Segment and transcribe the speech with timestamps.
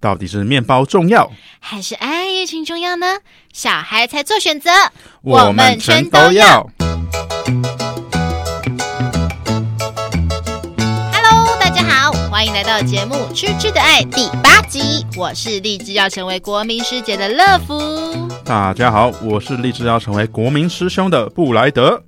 [0.00, 3.18] 到底是面包重要，还是爱爱情重要呢？
[3.52, 4.70] 小孩才做选择，
[5.20, 6.66] 我们全都要。
[11.12, 15.04] Hello，大家好，欢迎来到节目《吃吃的爱》第八集。
[15.18, 18.26] 我是立志要成为国民师姐的乐福。
[18.42, 22.02] 大家好，我是立志要成为国民师兄的布莱德。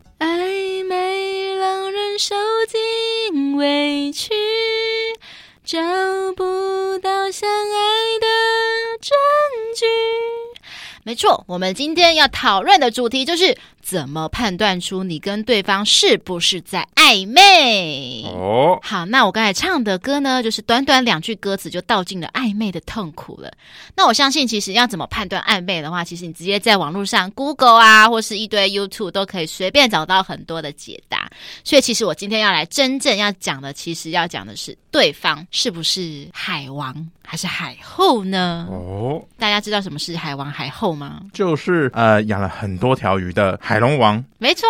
[11.13, 18.23] 没错，我们今天要讨论的主题就是怎么判断出你跟对方是不是在暧昧。
[18.27, 23.53] 哦，好，那我刚才唱的歌呢，就是短短两句歌词就道尽了暧昧的痛苦了。
[23.97, 31.29] 那我相信，其实要怎么判断暧昧的话，其实你直接在网络上 Google 啊，或是一堆 YouTube 都可以随便找到很多的解答。
[31.65, 38.69] 所以，其实我今天要来真正要讲的，其实要讲的是对方是不是海王还是海后呢？
[38.71, 41.23] 哦，大家知道什么是海王海后吗？
[41.33, 44.23] 就是呃养了很多条鱼的海龙王。
[44.39, 44.67] 没错，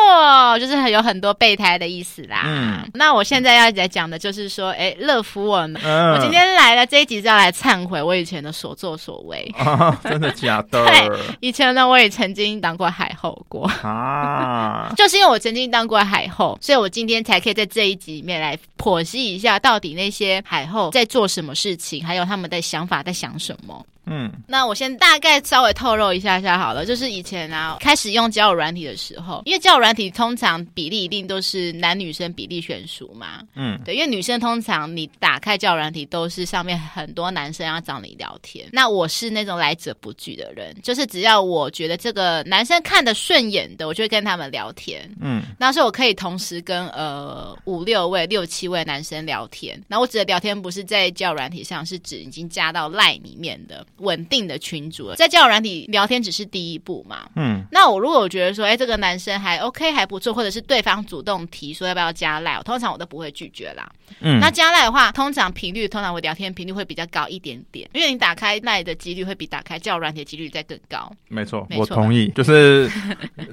[0.59, 2.43] 就是有很多备胎的意思啦。
[2.45, 9.51] 嗯，那我现在要来讲的就是说，哎，乐福我，嗯，我今天来了这一集是要来忏悔我以前的所作所为。
[9.57, 10.85] 啊，真的假的？
[10.87, 23.83] 对，以前呢，我也曾经当过海后过 啊， 就是因为我曾经当过海后，所以我今天才可以在这一集里面来剖析一下，到底那些海后在做什么事情，还有他们的想法在想什么。
[24.07, 53.87] 嗯，那我先大概稍微透露一下下好了，就是以前啊，开始用交友软体的时候，因为交友软体通常比例一定都是男女生比例悬殊嘛，嗯，对，因为女生通常你打开交友软体都是上面很多男生要找你聊天，那我是那种来者不拒的人，就是只要我觉得这个男生看得顺眼的，我就会跟他们聊天，嗯，那时候我可以同时跟呃五六位、六七位男生聊天，那我指的聊天不是在交友软体上，是指已经加到 LINE 里面的。
[54.03, 57.29] 稳定的群主了，在交友软体聊天只是第一步嘛。
[57.35, 63.91] 嗯，那我如果我觉得说，哎，这个男生还 OK 还不错，或者是对方主动提说要不要加赖，我通常我都不会拒绝啦。
[64.21, 71.11] 嗯，那加赖的话，通常频率，通常我聊天频率会比较高一点点，因为你打开赖的几率会比打开交友软体的几率再更高。
[71.29, 72.29] 没错，我同意。
[72.35, 72.91] 就是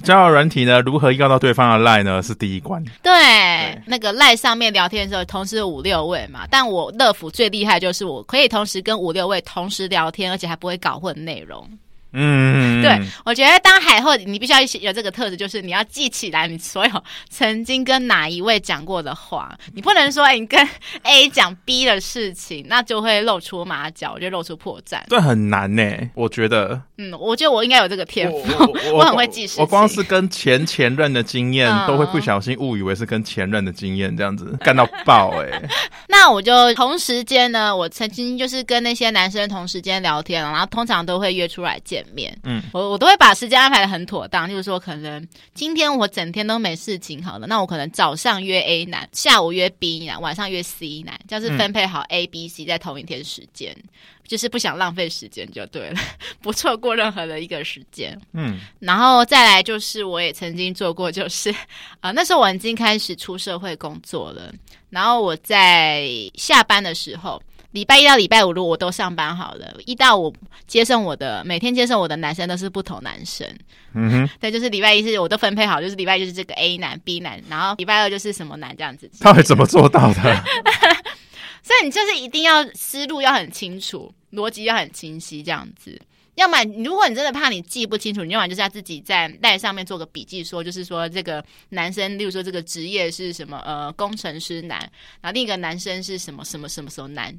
[0.03, 2.21] 交友软体呢，如何要到对方的赖呢？
[2.21, 2.83] 是第一关。
[3.01, 6.45] 对，对那个赖上面聊天的时候，同时有五六位嘛。
[6.49, 11.69] 但我乐福最厉害就是我可以同时跟五六位同时聊天，而且还不会搞混内容。
[12.11, 20.67] 嗯，对，我觉得当海后，你必须要有这个特质，就是你要记起来你所有 曾经跟哪一位讲过的话，你不能说哎，你跟
[21.03, 25.03] A 讲 B 的事情，那就会露出马脚，就露出破绽。
[25.07, 25.83] 这很难呢，
[26.15, 26.81] 我觉得。
[27.01, 28.43] 嗯，我觉得我应该有这个天赋，
[28.93, 29.61] 我， 很会记事。
[29.61, 35.61] 我光是跟前前任的经验，嗯、都会不小心误以为是跟前任的经验，这样子干到爆哎。
[36.09, 42.37] 那我就同时间呢，我曾经就是跟那些男生同时间聊天，然后通常都会约出来见面。
[42.43, 53.73] 嗯，我我都会把时间安排的很妥当，就是说可能今天我整天都没事情，好了，那我可能早上约 A 男，下午约 B 男，晚上约 C 男，这样是分配好 A、B、C 在同一天时间。
[53.73, 53.89] 嗯
[54.29, 55.99] 就是不想浪费时间就对了，
[56.39, 58.15] 不错过任何的一个时间。
[58.33, 61.57] 嗯，然后再来就是我也曾经做过，就是啊、
[62.01, 64.53] 呃，那时候我已经开始出社会工作了，
[64.91, 67.41] 然后我在下班的时候，
[67.71, 70.31] 礼拜一到礼拜五如果我都上班好了，一到五
[70.67, 73.47] 接送我的每天接送我的男生都是不同男生。
[73.95, 79.09] 嗯哼，对，就是礼拜一是我都分配好，就是礼拜一就是这个 A 男 B 男，然后礼拜二就是什么男这样子。
[79.19, 80.43] 他会怎么做到的？
[81.61, 85.99] 所以你就是一定要思路要很清楚，逻辑要很清晰，这样子。
[86.35, 94.79] 要么如果你真的怕你记不清楚，你要么就是要自己在赖上面做个笔记，说就是说这个男生，例如说这个职业是什么，呃，工程师男，
[95.19, 97.37] 然后另一个男生是什么什么什么时候男。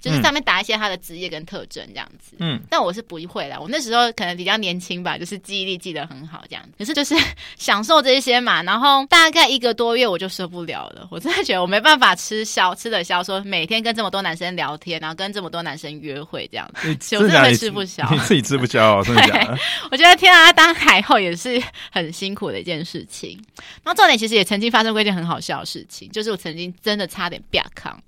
[0.00, 3.58] 就是上面打一些他的职业跟特征这样子，嗯，但我是不会啦。
[3.58, 6.70] 我那时候可能比较年轻吧，就是记忆力记得很好这样子。
[6.78, 7.14] 可是就是
[7.56, 11.08] 享受这些嘛，然后大概一个多月我就受不了了。
[11.10, 16.70] 我真的觉得我没办法吃消吃得消，说每天跟这么多男生聊天，然后跟这么多男生约会这样
[17.00, 18.08] 子，我真的会吃不消。
[18.10, 19.58] 你自己吃不消，真的假的？
[19.90, 21.60] 我觉得天啊，当海后也是
[21.90, 23.38] 很辛苦的一件事情。
[23.82, 27.98] 然后重点其实也曾经发生过一件很好笑的事情，就是我曾经真的差点变康。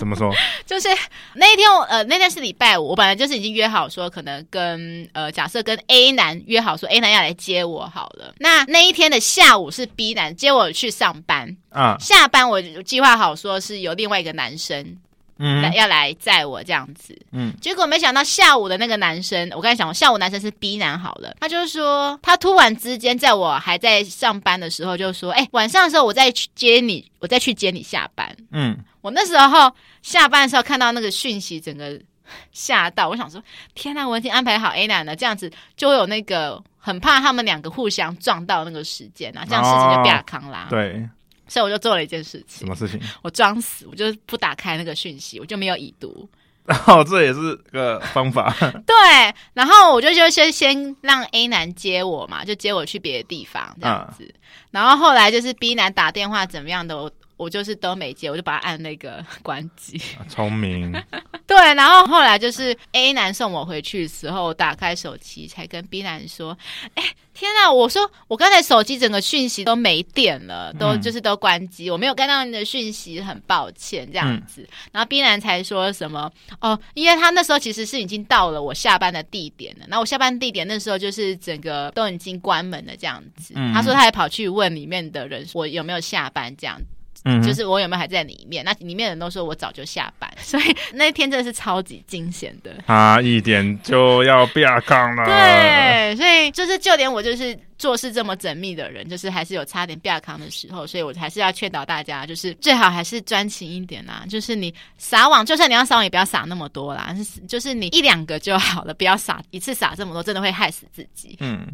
[0.00, 0.32] 怎么说？
[0.64, 0.88] 就是
[1.34, 8.34] 那一天我，呃，那天是礼拜五，我本来就是已经约好说，可能跟呃，假设跟 A 男约好说，A 男要来接我好了。
[8.38, 14.96] 那那一天的下午是 B 男接我去上班啊，下班我计划好说是有另外一个男生。
[15.42, 32.00] 嗯，来要来载我这样子，嗯，结果没想到下午的那个男生，我刚才讲，下午男生是 B 男好了，他就是说，他突然之间在我还在上班的时候就说，哎、欸，晚上的时候我再去接你，我再去接你下班，嗯，我那时候下班的时候看到那个讯息，整个
[32.52, 33.42] 吓到，我想说，
[33.74, 40.68] 天哪，我已经安排好 A 男了，这样子就会有那个很怕他们两个互相撞到那个时间啊，这样事情就变康啦。
[40.70, 41.08] 对，
[41.48, 42.58] 所以我就做了一件事情。
[42.58, 43.00] 什么事情？
[43.22, 46.28] 我装死，我就不打开那个讯息，我就没有已读。
[46.66, 48.54] 然后这也是个方法。
[48.86, 54.24] 对，然后我就就先先让 A 男接我嘛，就接我去别的地方这样子。
[54.24, 57.10] 啊、然后后来就是 B 男打电话怎么样的，我
[57.40, 60.00] 我就是都没接，我就把它按那个 关机。
[60.28, 60.92] 聪明。
[61.46, 66.56] 对，然后后来就是 A 男送我回去的时候，我打开手机才跟 B 男说
[66.94, 67.72] ：“哎。”天呐！
[67.72, 74.60] 我说我刚才手机整个讯息都没电了，都就是都关机，嗯、我没有看到你的讯息，很抱歉这样子。
[74.60, 79.86] 嗯、然后 B 男才说什么哦，因为他那时候其实是已经到了我下班的地点了。
[79.88, 83.54] 那我下班地点那时候就是整个都已经关门了这样子。
[83.56, 86.84] 嗯、他说他还跑去问里面的人我有没有下班这样子。
[87.24, 88.64] 嗯，就是我有没有还在里面？
[88.64, 92.72] 那里面的人都说我早就下班， 所以那天真的是超级惊险的。
[92.86, 95.24] 啊一点就要变康了。
[95.24, 97.58] 对，所以就是就连我就是。
[97.80, 104.26] 做事这么缜密的人，就是还是有差点变康的时候，所以我还是要劝导大家，就是最好还是专情一点啦。
[104.28, 107.16] 就是你撒网，就算你要撒网，也不要撒那么多啦。
[107.48, 111.38] 就是你一两个就好了，不要撒一次撒这么多，真的会害死自己。
[111.40, 111.66] 嗯，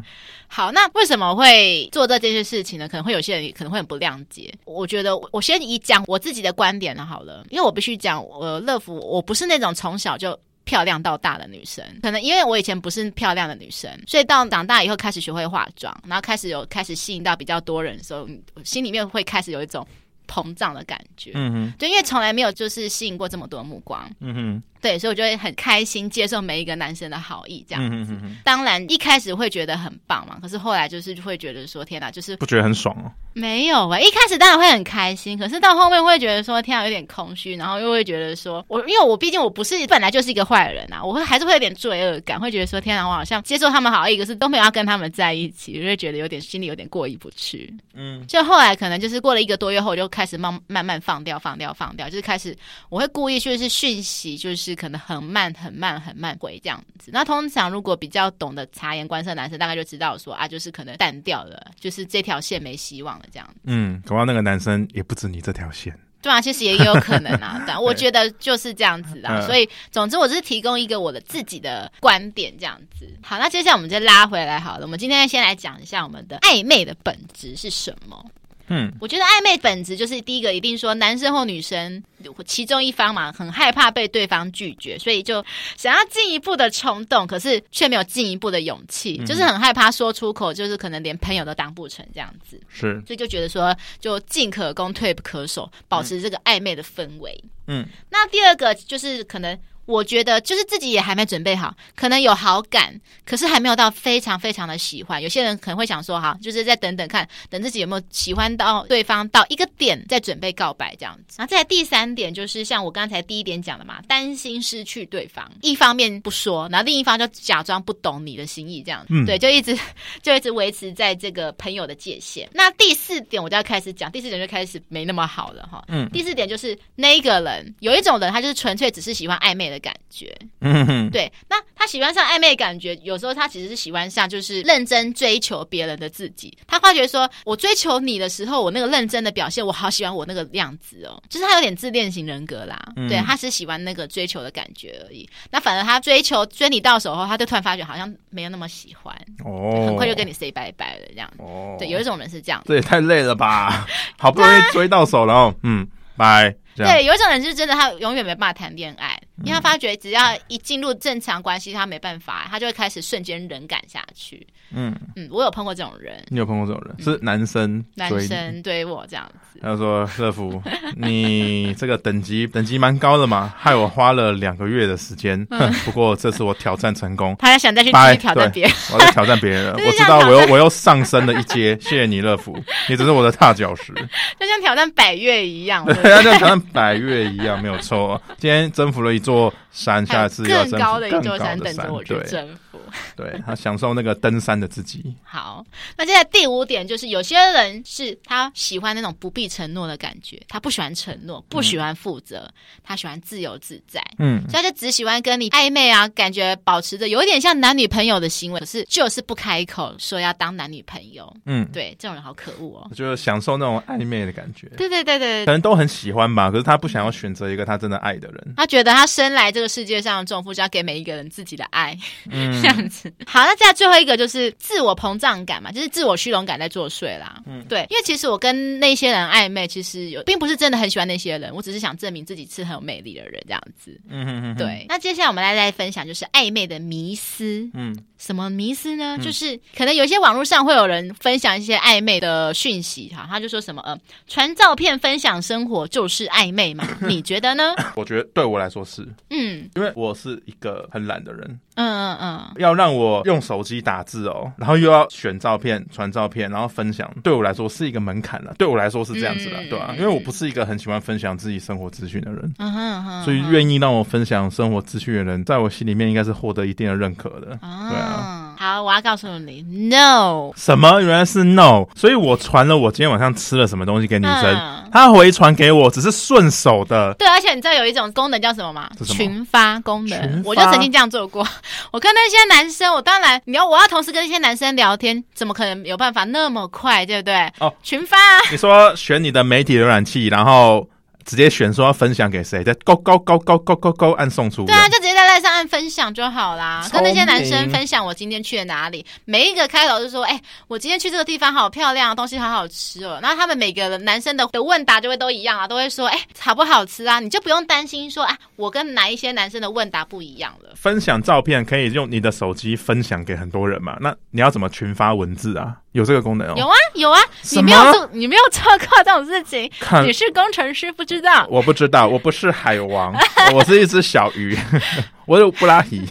[0.47, 2.87] 好，那为什么会做这件事情呢？
[2.87, 4.53] 可能会有些人可能会很不谅解。
[4.63, 10.39] 我觉得我先以讲我自己的观点了好了，因为我必须讲，我乐福我不是那种从小就。
[10.67, 18.27] 漂亮到大的女生，可能因为我以前不是漂亮的女生，所以到长大以后开始学会化妆，然后开始有开始吸引到比较多人的时候，
[18.65, 19.87] 心里面会开始有一种
[20.27, 21.31] 膨胀的感觉。
[21.35, 24.07] 嗯哼，就因为从来没有就是吸引过这么多目光。
[24.19, 24.63] 嗯哼。
[24.81, 27.95] 对，所以我就会很开心接受每一个男生的好意，这样子。
[27.95, 33.11] 嗯、哼哼当然一开始会觉得很棒嘛，可是后来就是会觉得说，天哪，就是不觉得很爽哦。
[33.33, 47.71] 没有哎、欸，一开始当然会很开心，可是到后面会觉得说，天哪，有点空虚，然后又会觉得说，我因为我毕竟我不是本来就是一个坏人啊，我会还是会有点罪恶感，会觉得说，天哪，我好像接受他们好意，可是都没有要跟他们在一起，就会觉得有点心里有点过意不去。
[47.93, 52.57] 嗯，就后来可能就是过了一个多月后，我就开始慢慢慢放掉，放掉，放掉，就是开始
[52.89, 55.47] 我会故意就是讯息，就是可能很慢。
[55.57, 63.61] 很慢很慢回这样子，那通常如果比较懂得察言观色男生，大概就知道说啊，就是可能淡掉了，就是这条线没希望了这样子。
[63.63, 65.97] 嗯，恐怕那个男生也不止你这条线。
[66.21, 69.41] 对啊，其实也有可能啊， 但我觉得就是这样子啊。
[69.41, 73.07] 所以总之，我只是提供一个我的自己的观点这样子。
[73.23, 78.25] 好，那接下来我们就拉回来好了，我们今天先来讲一下我们的暧昧的本质是什么。
[78.69, 82.03] 嗯，我觉得暧昧本质就是第一个，一定说男生或女生
[82.45, 85.43] 其中一方嘛，很害怕被对方拒绝，所以就
[85.75, 92.59] 想要进一步的冲动，可是却没有进一步的勇气，嗯、就是很害怕说出口，就是可能连朋友都当不成这样子。
[92.67, 97.41] 是，所以就觉得说，就进可攻，退不可守，保持这个暧昧的氛围。
[97.67, 99.57] 嗯，那第二个就是可能。
[99.87, 102.93] 我觉得就是自己也还没准备好，可能有好感，
[103.25, 105.23] 可是还没有到非常非常的喜欢。
[105.23, 111.37] 有些人可能会想说，哈，就是再等等看，等自己有没有喜欢到对方到一个点，再准备告白这样子。
[111.37, 119.73] 然后再来第三点，就是像我刚才第一点讲的嘛，担心失去对方，一方面不说，然后另一方就假装不懂你的心意这样子，嗯、对，就一直
[120.21, 122.49] 就一直维持在这个朋友的界限。
[122.51, 125.81] 那第四点我就要开始讲，第四点就开始没那么好了哈。
[125.87, 129.76] 嗯，第四点就是那一个人有一种人，他就是纯粹只是喜欢暧昧的。
[129.79, 136.55] 感觉，嗯哼，对，那他喜欢上暧昧感觉，有时候他其实是喜欢上就是认真追求别人的自己。
[136.67, 142.77] 他发觉说，我追求你的时候，我那个认真的表现，我好喜欢我那个样子哦，就是他有点自恋型人格啦。
[142.95, 145.27] 嗯、对，他是喜欢那个追求的感觉而已。
[145.51, 151.31] 那反而他追求追你到手后，他就突然发觉好像没有那么喜欢，哦，很快就跟你 say 拜拜了这样。
[151.37, 153.87] 哦，对，有一种人是这样，这也太累了吧？
[154.17, 156.55] 好不容易追到手，然后嗯，拜。
[156.75, 159.19] 对，有一种人就是真的，他永远没办法谈恋爱。
[159.43, 164.45] 因为他发觉，只要一进入正常关系，他没办法，他就会开始瞬间冷感下去。
[164.73, 166.23] 嗯嗯，我有碰过这种人。
[166.27, 167.03] 你有碰过这种人？
[167.03, 167.83] 是男生？
[167.95, 169.59] 男生对我这样子。
[169.61, 170.61] 他说：“乐福，
[170.95, 175.43] 你这个等级等级蛮高的嘛，害我花了两个月的时间。
[175.85, 177.35] 不过这次我挑战成功。
[177.39, 179.73] 他还想再去继续挑战别人，我在挑战别人。
[179.85, 181.77] 我知道我又我又上升了一阶。
[181.79, 182.55] 谢谢你，乐福，
[182.89, 183.93] 你只是我的踏脚石，
[184.39, 185.85] 就像挑战百越一样。
[185.87, 188.21] 对，就像挑战百越一样，没有错。
[188.37, 189.26] 今天征服了一。
[189.27, 192.79] 座山，下次要更高的一座山等着我去征服。
[193.17, 195.13] 对，他享受那个登山的自己。
[195.21, 195.65] 好，
[195.97, 202.53] 那接下来第五点就是，有些人是他喜欢那种不必承诺的感觉，他不喜欢承诺，不喜欢负责，嗯、
[202.85, 204.01] 他喜欢自由自在。
[204.19, 211.35] 嗯，所以他就只喜欢跟你暧昧啊，感觉保持着有一点像男女朋友的行为，可是就是不开口说要当男女朋友。
[211.45, 214.69] 嗯，对，这种人好可恶哦，就是享受那种暧昧的感觉。
[214.77, 219.05] 对对对对，可能都很喜欢吧，可是他不想要选择一个他真的爱的人，他觉得他。
[219.17, 221.97] 生来这个世界上的重负，就要给每一个人自己的爱，
[222.29, 223.11] 嗯、 这样子。
[223.25, 227.41] 好，那再来最后一个就是自我膨胀感嘛，就是自我虚荣感在作祟啦。
[227.47, 233.99] 嗯，对，因为其实我跟那些人暧昧，其实有并不是真的很喜欢那些人，我只是想证明自己是很有魅力的人，这样子。
[234.07, 234.55] 嗯哼哼。
[234.55, 237.67] 对，那接下来我们来来分享就是暧昧的迷思。
[237.73, 239.17] 嗯，什么迷思呢？
[239.17, 243.97] 嗯、就是可能有些网络上会有人分享一些暧昧的讯息哈，他就说什么呃，
[244.27, 246.87] 传照片分享生活就是暧昧嘛？
[247.01, 247.73] 你觉得呢？
[247.95, 251.59] 我觉得对我来说是，嗯，因为我是一个很懒的人。
[251.75, 258.55] 嗯嗯嗯，要让我用手机打字哦，然后又要选照片、传照片，然后分享，对我来说是一个门槛了。
[258.57, 259.95] 对我来说是这样子的，嗯、对吧、啊？
[259.95, 268.46] 因为我不是一个很喜欢分享自己生活资讯的人，嗯哼哼，所以愿意让我分享生活资讯的人，在我心里面应该是获得一定的认可的，嗯、对啊。
[268.57, 270.99] 好，我要告诉你，no，什么？
[270.99, 274.43] 原来是 no，所以我传了我今天晚上吃了什么东西给女生，
[274.91, 277.13] 她、嗯、回传给我只是顺手的。
[277.19, 278.89] 对，而且你知道有一种功能叫什么吗？
[278.97, 281.47] 什么群发功能，发我就曾经这样做过。
[281.93, 287.35] 我跟那些男生，我当然你要我要同时跟那些男生聊天，怎么可能有办法那么快，对不对？
[287.59, 288.17] 哦，群发，
[288.49, 290.87] 你说选你的媒体浏览器，然后。
[291.27, 294.65] 直接选说要分享给谁，再勾勾勾勾勾勾勾按送出。
[294.65, 296.87] 对啊，就直接在赖上按分享就好啦。
[296.89, 313.97] 跟那些男生分享我今天去了哪里，每一个开头就说：“哎、欸，我今天去这个地方好漂亮，东西好好吃哦。”然后他们每个男生的的问答就会都一样啊，都会说：“哎、欸，好不好吃啊？”你就不用担心说：“啊，我跟哪一些男生的问答不一样了。”分享照片可以用你的手机分享给很多人嘛？
[313.99, 315.75] 那你要怎么群发文字啊？
[315.97, 316.53] 有这个功能哦？
[316.55, 317.19] 有啊，有啊。
[317.51, 319.69] 你没有做，你没有做过这种事情。
[320.05, 321.45] 你是工程师，不知道？
[321.49, 323.13] 我不知道，我不是海王，
[323.53, 324.55] 我是一只小鱼，
[325.25, 326.07] 我有布拉提。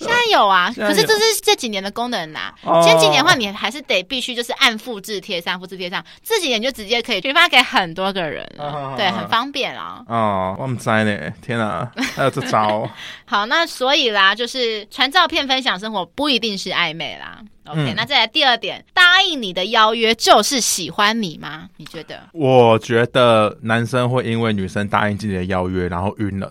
[0.00, 2.54] 现在有啊，可是这是这几年的功能呐、啊。
[2.64, 6.02] 哦、前几年的话，你还是得必须就是按复制贴上，复制贴上。
[6.22, 8.50] 这几年就直接可以群发给很多个人
[8.96, 10.02] 对，很方便啊。
[10.08, 12.88] 哦，我们在呢，天哪，还有这招。
[13.26, 17.38] 好，那所以啦，就是传照片分享生活不一定是暧昧啦。
[17.66, 21.68] OK，、嗯、那再来第二点，答应你的邀约就是喜欢你吗？
[21.76, 22.20] 你觉得？
[22.32, 26.50] 我觉得男生会因为女生答应自己的邀约，然后晕了。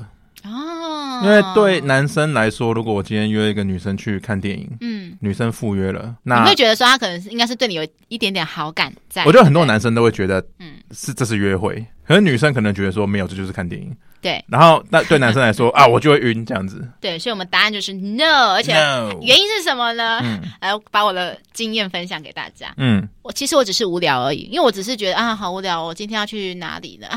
[1.24, 9.24] 因为对男生来说，如果我今天约一个女生去看电影，嗯，女生赴约了，那你会觉得说她可能是应该是对你有一点点好感在。
[9.26, 13.96] 我觉得很多男生都会觉得，嗯，是这是约会，可是女生可能觉得说没有，这就是看电影。
[14.22, 16.86] 对，然后那对男生来说 啊，我就会晕这样子。
[17.00, 18.74] 对，所以我们答案就是 no，而且
[19.22, 20.20] 原因是什么呢？
[20.22, 22.74] 嗯，来把我的经验分享给大家。
[22.76, 27.08] 嗯，我其实我只是无聊而已，因为我只是觉得啊，好无聊，我今天要去哪里呢？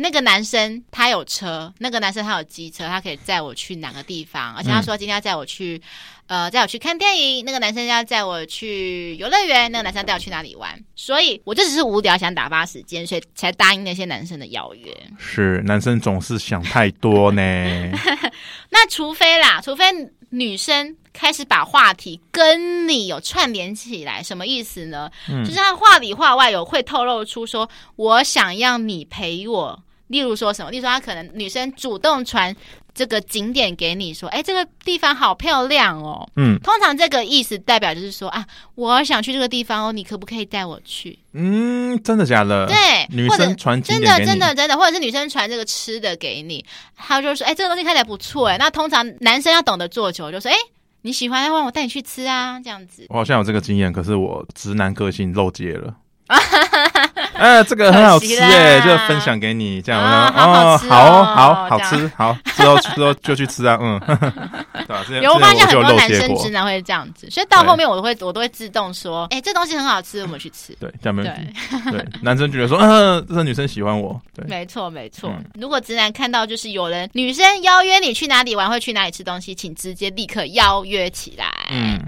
[0.00, 4.54] 那个男生他有车，那个男生他有机车，他可以载我去哪个地方？
[4.54, 5.82] 而且他说今天要载我去，
[6.28, 7.44] 嗯、呃，载我去看电影。
[7.44, 10.80] 那个男生要载我去游乐园，那个男生带我去哪里玩？
[10.94, 14.96] 所以我就只是无聊，想打发时间，所以才答应那些男生的邀约。
[15.18, 17.42] 是，男生总是想太多呢。
[18.70, 19.84] 那除非啦，除非
[20.30, 25.10] 女生开始把话题跟你有串联起来，什么意思呢？
[25.28, 29.82] 嗯、就是他话里话外有会透露出说，我想要你陪我。
[30.08, 30.70] 例如说什么？
[30.70, 32.54] 例如说，他可能女生主动传
[32.94, 41.18] 这个景点给你，说：“哎，这个地方好漂亮哦。”嗯，通常这个意思代表就是说啊，我想去这个地方哦，你可不可以带我去？
[41.32, 42.66] 嗯，真的假的？
[42.66, 42.76] 对，
[43.10, 46.64] 女生传真的真的真的，或者是女生传这个吃的给你，
[46.96, 50.56] 他就说：“哎，这个东西看起来不错哎。”那通常男生要懂得做球，就说：“哎，
[51.02, 53.04] 你喜欢的话，我带你去吃啊。”这样子。
[53.10, 55.94] 我好像有这个经验，可是我直男个性漏接了。
[57.40, 60.02] 哎，这个很好吃哎，就分享给你这样。
[60.02, 65.04] 哦，好好好好吃，好之后之后就去吃啊，嗯， 对吧？
[65.22, 70.76] 有我发现很多男生直男会这样子，所以到后面我都会我都会自动说，哎，这东西很好吃，我们去吃。
[70.80, 71.40] 对，这样没问题。
[71.90, 74.20] 对，男生觉得说，嗯，这个女生喜欢我。
[74.34, 75.32] 对，没错没错。
[75.54, 81.46] 如果直男看到就是有人女生邀约你去哪里玩，会去哪里吃东西，请直接立刻邀约起来。
[81.70, 82.00] 嗯。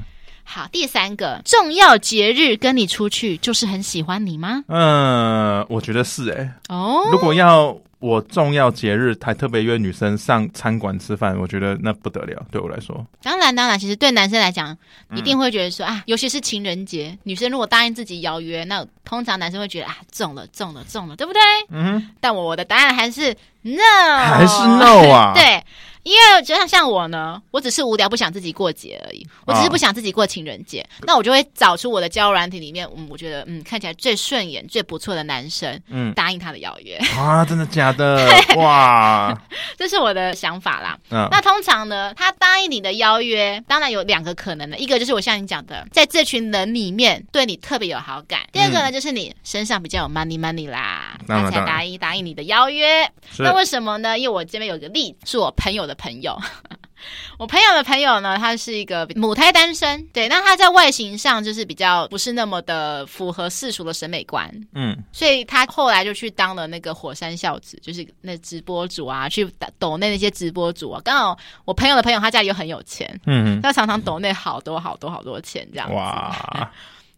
[0.44, 4.64] 好，第三个重要节日跟你出去，就是很喜欢你吗？
[4.68, 6.74] 嗯，我觉得是哎、欸。
[6.74, 12.44] 哦，如果要我重要节日还特别约女生上餐馆吃饭，我觉得那不得了。
[12.50, 14.76] 对我来说，当然当然，其实对男生来讲，
[15.14, 21.40] 一定会觉得说、嗯、啊，尤其是情人节，女生如果答应自己邀约，那通常男生会觉得啊，中了中了中了，对不对？
[21.70, 23.80] 嗯但我我的答案还是 no，
[24.24, 25.32] 还是 no 啊？
[25.36, 25.62] 对。
[26.02, 36.96] 因为就像像我呢，我只是无聊不想自己过节而已，我只是不想自己过情人节，哦、那我就会找出我的交友软体里面，嗯，我觉得嗯看起来最顺眼、最不错的男生，嗯，答应他的邀约。
[37.16, 38.26] 啊，真的假的？
[38.56, 39.38] 哇，
[39.76, 40.98] 这是我的想法啦。
[41.10, 53.10] 嗯，那通常呢，他答应你的邀约，当然有两个可能的，一个就是我像你讲的，在这群人里面对你特别有好感；第二个呢，就是你身上比较有 money money 啦，他、嗯、才答应答应你的邀约。
[53.38, 54.18] 那为什么呢？
[54.18, 56.38] 因为我这边有个例子，是我朋友的朋友。
[57.38, 71.00] 我朋友的朋友呢，他是一个母胎单身，对，那他在外形上就是比较不是那么的符合世俗的审美观，嗯，所以他后来就去当了那个火山孝子，就是那直播主啊，去抖内那些直播主啊。
[71.02, 75.94] 刚好我朋友的朋友他家里又很有钱，嗯，他常常抖内好多好多好多钱这样子。
[75.94, 76.70] 哇。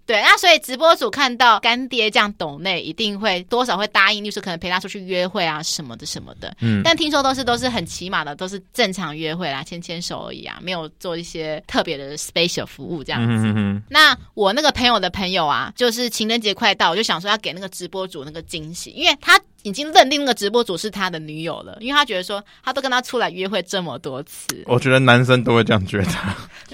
[0.04, 6.54] 对，那所以直播主看到干爹这样抖内，一定会多少会答应，就是可能陪他出去约会啊什么的什么的。
[6.60, 13.32] 嗯，但听说都是都是很起码的，都是正常约会啦，牵牵手而已啊，没有做一些特别的 special 服务这样子。
[13.32, 13.82] 嗯哼哼。
[13.88, 24.64] 那我那个朋友的朋友啊，就是情人节快到，我就想说要给那个直播主那个惊喜，因为他已经认定那个直播主是他的女友了，因为他觉得说他都跟他出来约会这么多次。
[24.66, 26.10] 我觉得男生都会这样觉得，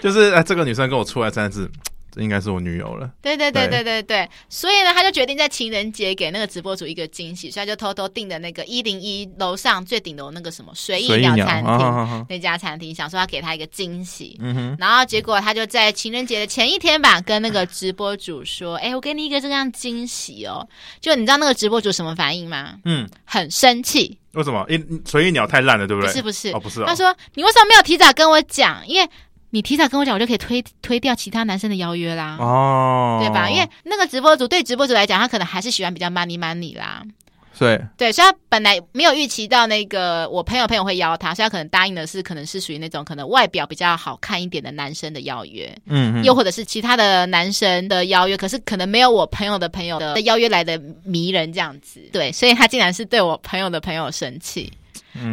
[0.00, 1.70] 就就是哎，这个女生跟我出来三次。
[2.10, 3.10] 这应该是我女友了。
[3.20, 14.36] 对对对对对对，所以呢，他就决定在情人节给那个直播主一个惊喜，所以他就偷偷订的那个一零一楼上最顶楼那个什么随意鸟餐厅、哦、那家餐厅，想说要给他一个惊喜。
[14.40, 14.76] 嗯哼。
[14.78, 20.66] 然后结果他就在情人节的前一天吧，跟那个直播主说：“哎，我给你一个这样惊喜哦。”
[21.00, 22.76] 就你知道那个直播主什么反应吗？
[22.84, 24.18] 嗯，很生气。
[24.32, 24.64] 为什么？
[24.68, 26.10] 因随意鸟太烂了，对不对？
[26.10, 26.84] 不是不是，哦不是、哦。
[26.86, 28.86] 他说：“你为什么没有提早跟我讲？
[28.86, 29.08] 因为。”
[29.50, 33.48] 你提早跟我讲，我就可以推推掉其他男生的邀约啦，哦，对吧？
[33.48, 37.02] 因为那个直播主对直播主来讲，他可能还是喜欢比较 money money 啦，
[37.58, 54.70] 对对，所以他本来没有预期到那个我朋友朋友会邀他，所以他可能答应的是可能是属于那种可能外表比较好看一点的男生的邀约，嗯，又或者是其他的男生的邀约，可是可能没有我朋友的朋友的邀约来的迷人这样子，对，所以他竟然是对我朋友的朋友生气。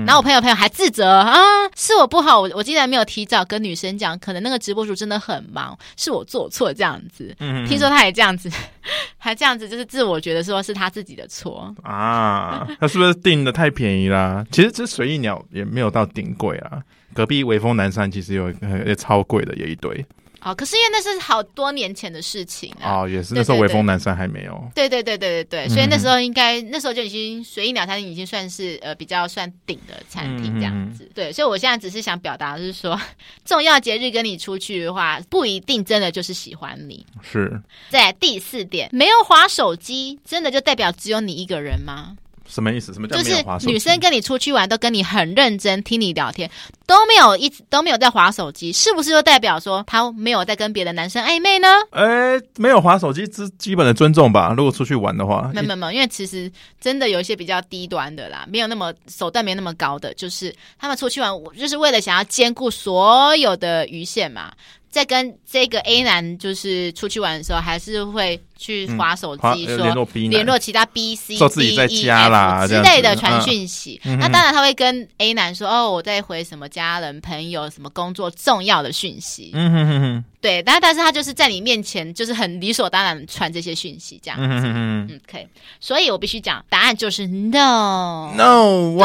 [0.05, 1.33] 然后我朋友朋友还自责啊，
[1.75, 7.35] 是我不好，我我竟然没有提早跟女生讲，可能那个直播主真的很忙，是我做错这样子。
[7.39, 8.49] 嗯，听说他也这样子，
[9.17, 12.67] 还这样子，就是自我觉得说是他自己的错啊。
[12.79, 14.45] 他是不是订的太便宜啦？
[14.51, 16.81] 其实这随意鸟也没有到顶贵啊，
[17.13, 18.51] 隔壁微风南山其实有
[18.85, 20.05] 也超贵的，也一堆。
[20.45, 23.01] 哦，可是因为那是好多年前的事情啊。
[23.01, 24.71] 哦，也是那时候微风南山还没有。
[24.75, 31.03] 对对对对对对，所以那时候应该那时候就已经随意鸟餐厅已经算是呃比较算顶的餐厅这样子。
[31.05, 32.99] 嗯、对，所以我现在只是想表达的是说，
[33.43, 37.03] 重要节日跟你出去的话，不一定真的就是喜欢你。
[37.23, 37.59] 是。
[37.89, 42.15] 在第四点，没有划手机，真的就代表只有你一个人吗？
[42.47, 42.93] 什么意思？
[42.93, 43.65] 什么叫没有滑手机？
[43.65, 46.49] 就是女生跟你出去玩，都跟你很认真听你聊天，
[46.85, 51.67] 都没有一直都没有在滑手机，是不是就代表说她没有在跟别的男生暧昧呢？
[51.91, 54.53] 哎，没有滑手机，之基本的尊重吧？
[54.55, 64.51] 如果出去玩的话，没有没有没有，因为其实真的有一些比较低端的啦，没有那么手段没那么高的，就是他们出去玩，我就是为了想要兼顾所有的鱼线嘛。
[64.95, 73.99] 在跟这个 A 男就是出去玩的时候，还是会去划手机，说联络联络其他 B、C、D、E、F 之类的传讯息。
[74.05, 80.23] 那当然他会跟 A 男说：“哦，我在回什么家人、朋友、什么工作重要的讯息。”嗯哼哼哼。
[80.39, 84.45] 对，但但是他就是在你面前，就是很理所当然传这些讯息，这样子。
[84.45, 85.07] 嗯哼哼。
[85.09, 85.47] 嗯，可以。
[85.81, 88.31] 所以我必须讲，答案就是 No。
[88.37, 89.03] No，Why？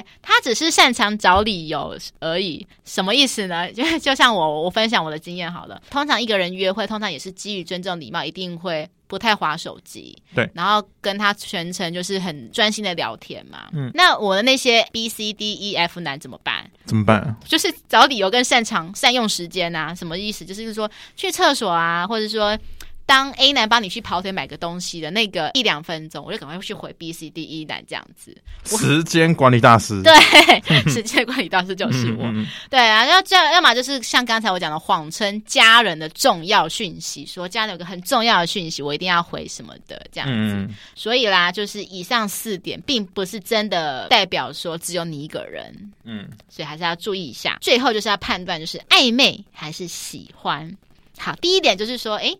[0.00, 2.66] 对，他只是擅长找理由而已。
[2.84, 3.70] 什么意思呢？
[3.72, 5.80] 就 就像我，我分享我的经验好了。
[5.90, 10.16] 通常一个人约会，通常也是基于尊重礼貌，一定会不太划手机。
[10.34, 13.68] 对，然后跟他全程就是很专心的聊天嘛。
[13.72, 16.70] 嗯，那我的那些 B、C、D、E、F 男怎么办？
[16.84, 17.36] 怎么办？
[17.44, 19.94] 就是找理由跟擅长善用时间啊。
[19.94, 20.44] 什么意思？
[20.44, 22.58] 就是说去厕所啊，或者说。
[23.06, 28.36] 当 A 男帮你去跑腿买个东西的那个一两分钟，我就赶快去回 B、C、D、E 男这样子。
[28.64, 30.12] 时间管理大师，对，
[30.90, 32.24] 时间管理大师就是我。
[32.68, 40.34] 对啊，要这样，要么就是像刚才我讲的，谎称家人的重要讯息，说家人有个很重要的讯息，我一定要回什么的这样子。
[40.34, 45.72] 嗯、所以啦，就是以上四点，并不是真的代表说只有你一个人。
[46.02, 47.56] 嗯，所以还是要注意一下。
[47.60, 50.76] 最后就是要判断，就是暧昧还是喜欢。
[51.18, 52.34] 好，第一点就是说，哎。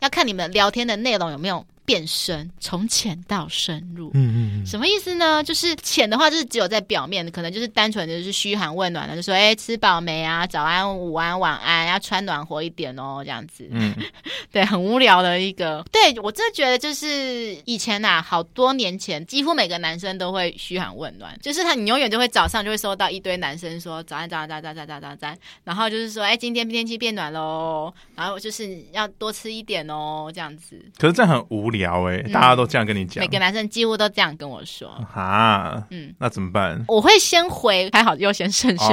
[0.00, 4.12] 要看你们聊天的内容有没有变深，从浅到深入。
[4.14, 5.42] 嗯嗯嗯，什么意思呢？
[5.42, 10.46] 就是浅的话，就是只有在表面，可能就是单纯的就是嘘寒问暖的，就说哎，吃饱没啊？
[10.46, 13.66] 早安、午安、晚安，要穿暖和一点哦，这样子。
[13.72, 13.92] 嗯，
[14.52, 15.84] 对，很无聊的一个。
[15.90, 30.78] 对，我真的觉得，就是以前呐、啊，好多年前，几乎每个男生都会嘘寒问暖，就是他，你永远就会早上就会收到一堆男生说早安、早安、早安、早安、早安、早安、早，然后就是说，哎，今天天气变暖喽，然后就是要多吃一点哦，这样子。
[30.98, 34.88] 可是这样很无聊哎、欸，大家都这样跟你讲、嗯，每个男生几乎都这样跟我说。
[35.14, 36.82] 啊，嗯，那怎么办？
[36.88, 38.84] 我会先回，还好优先顺序，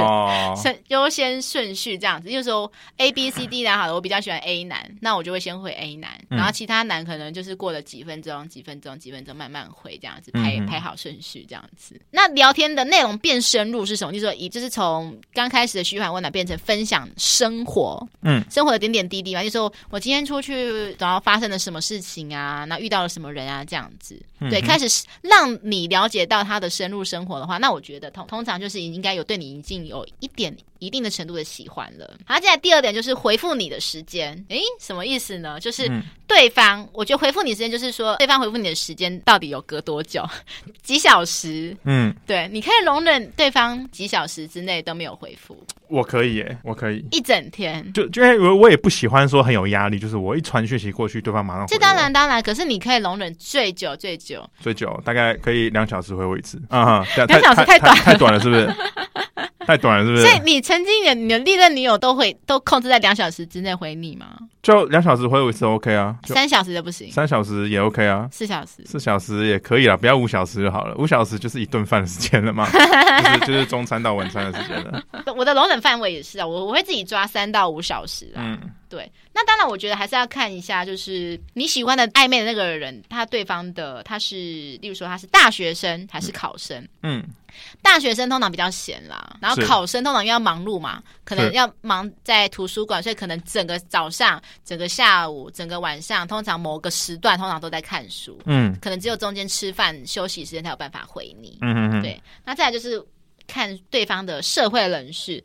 [0.56, 12.00] 先优、哦、先顺序这样子，就是说 A B C D 男好了，我比较喜欢 A 男，那我就会先回 A 男，然后其他男可能就是过了几分钟、几分钟、几分钟慢慢回这样子，排、嗯、排好顺序这样子。
[12.10, 14.12] 那聊天的内容变深入是什么？
[14.12, 30.56] 就是说，以就是从刚开始的嘘寒问暖变成分享生活，嗯，生活的点点滴滴嘛，就是说我今天出去然后发生了什么事情啊，那遇到了什么人啊，这样子，对，开始让你了解到他的深入生活的话，那我觉得通通常就是应该有对你已经有一点。
[30.80, 32.08] 一定的程度的喜欢了。
[32.24, 34.32] 好，接下来第二点就是回复你的时间。
[34.48, 35.58] 诶，什么意思呢？
[35.58, 35.90] 就是
[36.24, 40.24] 对方，嗯、我觉得回复你时间就是说，对方回复你的时间到底有隔多久？
[40.84, 41.76] 几小时？
[41.82, 45.60] 嗯，对，你可以容忍对方几小时之内都没有回复。
[45.88, 47.92] 我可以耶，我可以一整天。
[47.92, 51.68] 就就因为我也不喜欢说很有压力，就是我一传讯息过去，对方马上回。
[51.68, 56.60] 这当然当然，可是你可以容忍最久最久最久，大概可以两小时回我一次。
[56.68, 58.68] 啊哈，两小时太短太短了，是不是？
[59.68, 60.22] 太短了，是不是？
[60.22, 64.28] 所以你曾经的你的历任女友都会都控制在两小时之内回你吗？
[64.62, 75.02] 就两小时回我一次 OK 啊，三小时就不行，三小时也 OK 啊，四小时四小时也可以啦，不要五小时就好了，五小时就是一顿饭的时间了嘛， 就是就是中餐到晚餐的时间了。
[75.36, 78.40] 我的容忍范围也是啊，我我会自己抓三到五小时啊。
[78.40, 84.34] 嗯对，那当然，我觉得还是要看一下，就是你喜欢的暧昧的那个人，他对方的他是，
[84.80, 86.86] 例如说他是大学生还是考生？
[87.02, 87.22] 嗯，
[87.82, 98.40] 大学生通常比较闲啦，然后考生通常又要忙碌嘛，可能要忙在图书馆，所以可能整个早上、整个下午、整个晚上，通常某个时段通常都在看书。
[98.46, 101.58] 嗯，可能只有中间吃饭休息时间才有办法回你。
[101.60, 102.18] 嗯嗯嗯，对。
[102.44, 103.04] 那再来就是
[103.46, 105.44] 看对方的社会人士。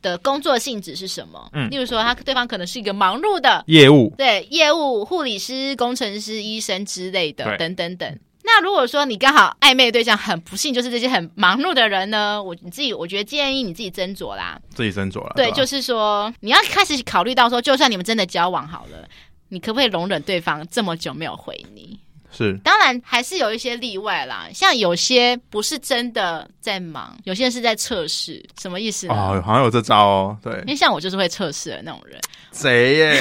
[0.00, 1.50] 的工作性质是什么？
[1.52, 8.18] 嗯，例如说，他对方可能是一个忙碌的业务，对业务、护理师、工程师、医生之类的，等等等。
[8.44, 15.32] 那如果说你刚好暧昧对象很不幸，就是这些很忙碌的人呢，我你自己，我觉得建议你自己斟酌啦，自己斟酌啦。
[15.36, 19.08] 对，对就是说你要开始考虑到说，就算你们真的交往好了，
[19.48, 21.98] 你可不可以容忍对方这么久没有回你？
[22.32, 29.14] 是，当然还是有一些例外啦，像有些不是真的在忙，有些人是在测试，什么意思呢？
[29.14, 32.18] 哦，好像有这招哦，对，因为像我就是会测试的那种人，
[32.52, 33.20] 谁耶？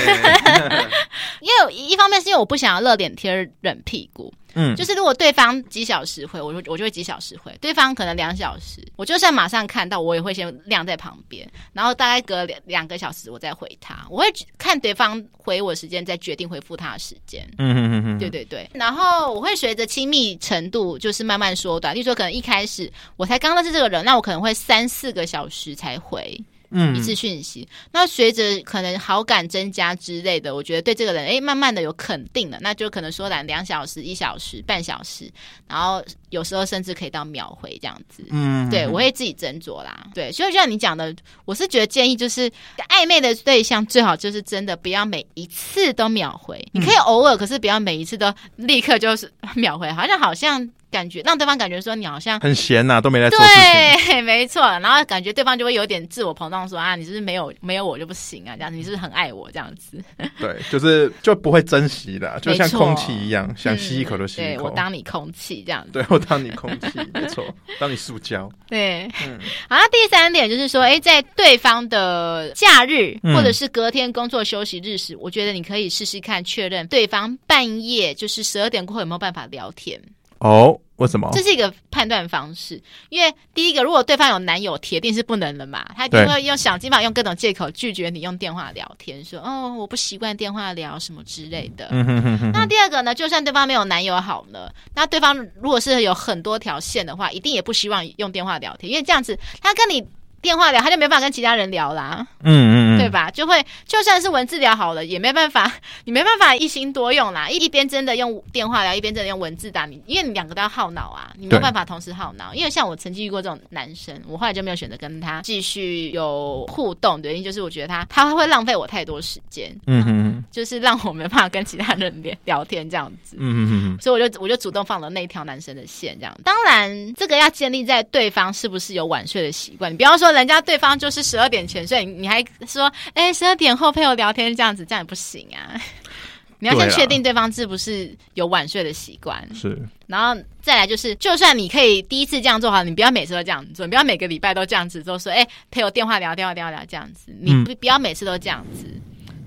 [1.42, 4.34] 因为一方面是因为我不想要热脸贴冷屁股。
[4.54, 14.06] 嗯，就是如果对方几小时回，我就我就会几小时回；对方可能两小时，我就算马上看到，我也会先晾在旁边，然后大概隔两两个小时我再回他。
[14.10, 14.26] 我会
[14.58, 17.50] 看对方回我时间，再决定回复他的时间。
[17.60, 18.70] 嗯嗯嗯嗯，对对对。
[18.74, 26.38] 然后我会随着亲密程度就是慢慢缩短，例如说可能一开始我才刚认识这个人，那我可能会三四个小时才回。
[26.72, 35.30] 嗯，一次讯息，那随着可能好感增加之类的，我觉得对这个人，哎，慢慢的有肯定了，那就可能说两两小时、一小时、半小时，
[35.68, 38.26] 然后有时候甚至可以到秒回这样子。
[38.30, 40.08] 嗯，对，我会自己斟酌啦。
[40.14, 41.14] 对，所以就像你讲的，
[41.46, 42.50] 我是觉得建议就是
[42.90, 50.70] 暧昧的对象最好就是真的不要每一次都秒回，你可以偶尔，可是不要每一次都立刻就是秒回，好像好像。
[50.92, 53.40] 感觉让对方感觉说你好像很闲呐、啊，都没来做。
[53.40, 54.62] 对， 没错。
[54.62, 58.56] 然后感觉对方就会有点自我膨胀，说啊，你是不是没有没有我就不行啊？
[58.56, 59.50] 这样子，你是不是很爱我？
[59.52, 59.98] 这样子。
[60.38, 64.64] 对， 就是就不会珍惜的，就像空气一样，想吸一口就吸一口。
[64.64, 65.92] 对，我当你空气这样子。
[65.94, 67.44] 对，我当你空气，没错，
[67.80, 68.50] 当你塑胶。
[68.68, 69.40] 对，嗯。
[69.70, 80.02] 好，那第三点就是说，哎，在对方的假日或者是隔天工作休息日时，嗯、我觉得你可以试试看确认对方半夜就是十二点过后有没有办法聊天。
[80.42, 81.30] 哦，为什么？
[81.34, 91.90] 这是一个判断方式，因为第一个，如果对方有男友，铁定是不能的嘛，他一定会用想尽办法用各种借口拒绝你用电话聊天，说哦，我不习惯电话聊什么之类的。
[91.92, 92.52] 嗯哼哼哼。
[92.52, 100.04] 那第二个呢，就算对方没有男友好了，那对方如果是有很多条线的话，一定也不希望用电话聊天，因为这样子他跟你。
[100.42, 103.30] 电话聊，他就没办法跟其他人聊啦，嗯嗯嗯，对吧？
[103.30, 105.72] 就会就算是文字聊好了，也没办法，
[106.06, 107.50] 你没办法一心多用啦。
[107.50, 112.54] 一一边真的用电话聊，一边真的用文字打你，因为你两个都要耗脑啊，你没有办法同时耗脑。
[112.56, 119.72] 因为像我曾经遇过这种男生，我后来就没有选择跟他继续有互动的原因，就是我觉得他他会浪费我太多时间。
[119.86, 126.36] 嗯哼，嗯，就是让我没办法跟其他人聊聊天这样子，嗯嗯嗯，所以我就我就主动放了那条男生的线，这样。
[126.44, 129.92] 当然，这个要建立在对方是不是有晚睡的习惯。
[129.92, 135.80] 你比方说，人家对方就是十二点前睡，你还说，哎，十二点后陪我聊天这样子，这样也不行啊。
[136.60, 148.86] 你要先确定对方是不是有晚睡的习惯，是，然后再来就是，就算你可以第一次这样做好，你不要每次都这样做，你不要每个礼拜都这样子做，说，哎，陪我电话聊，电话，电话聊这样子，你不不要每次都这样子，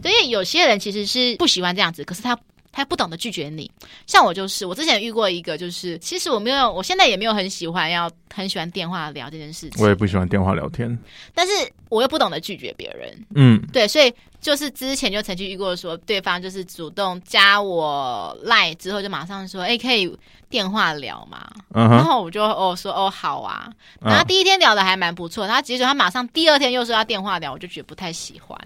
[0.03, 2.39] 所以有些人其实是不喜欢这样子，可是他。
[2.75, 3.71] 他不懂得拒绝你，
[4.05, 9.83] 像我就是，我之前遇过一个，就是其实我没有，我现在也没有很喜欢要很喜欢电话聊这件事情。
[9.83, 10.99] 我也不喜欢电话聊天，
[11.33, 11.53] 但是
[11.89, 13.27] 我又不懂得拒绝别人。
[13.37, 20.13] 嗯，对，所以就是之前就曾经遇过说，对方就是主动加我 Line 之后，就马上说，哎，可以
[20.51, 21.49] 电话聊嘛？
[21.75, 28.59] 嗯，然后我就哦说哦好啊，然后第一天聊的还蛮不错，然后结果他马上第二天又说要电话聊，我就觉得不太喜欢，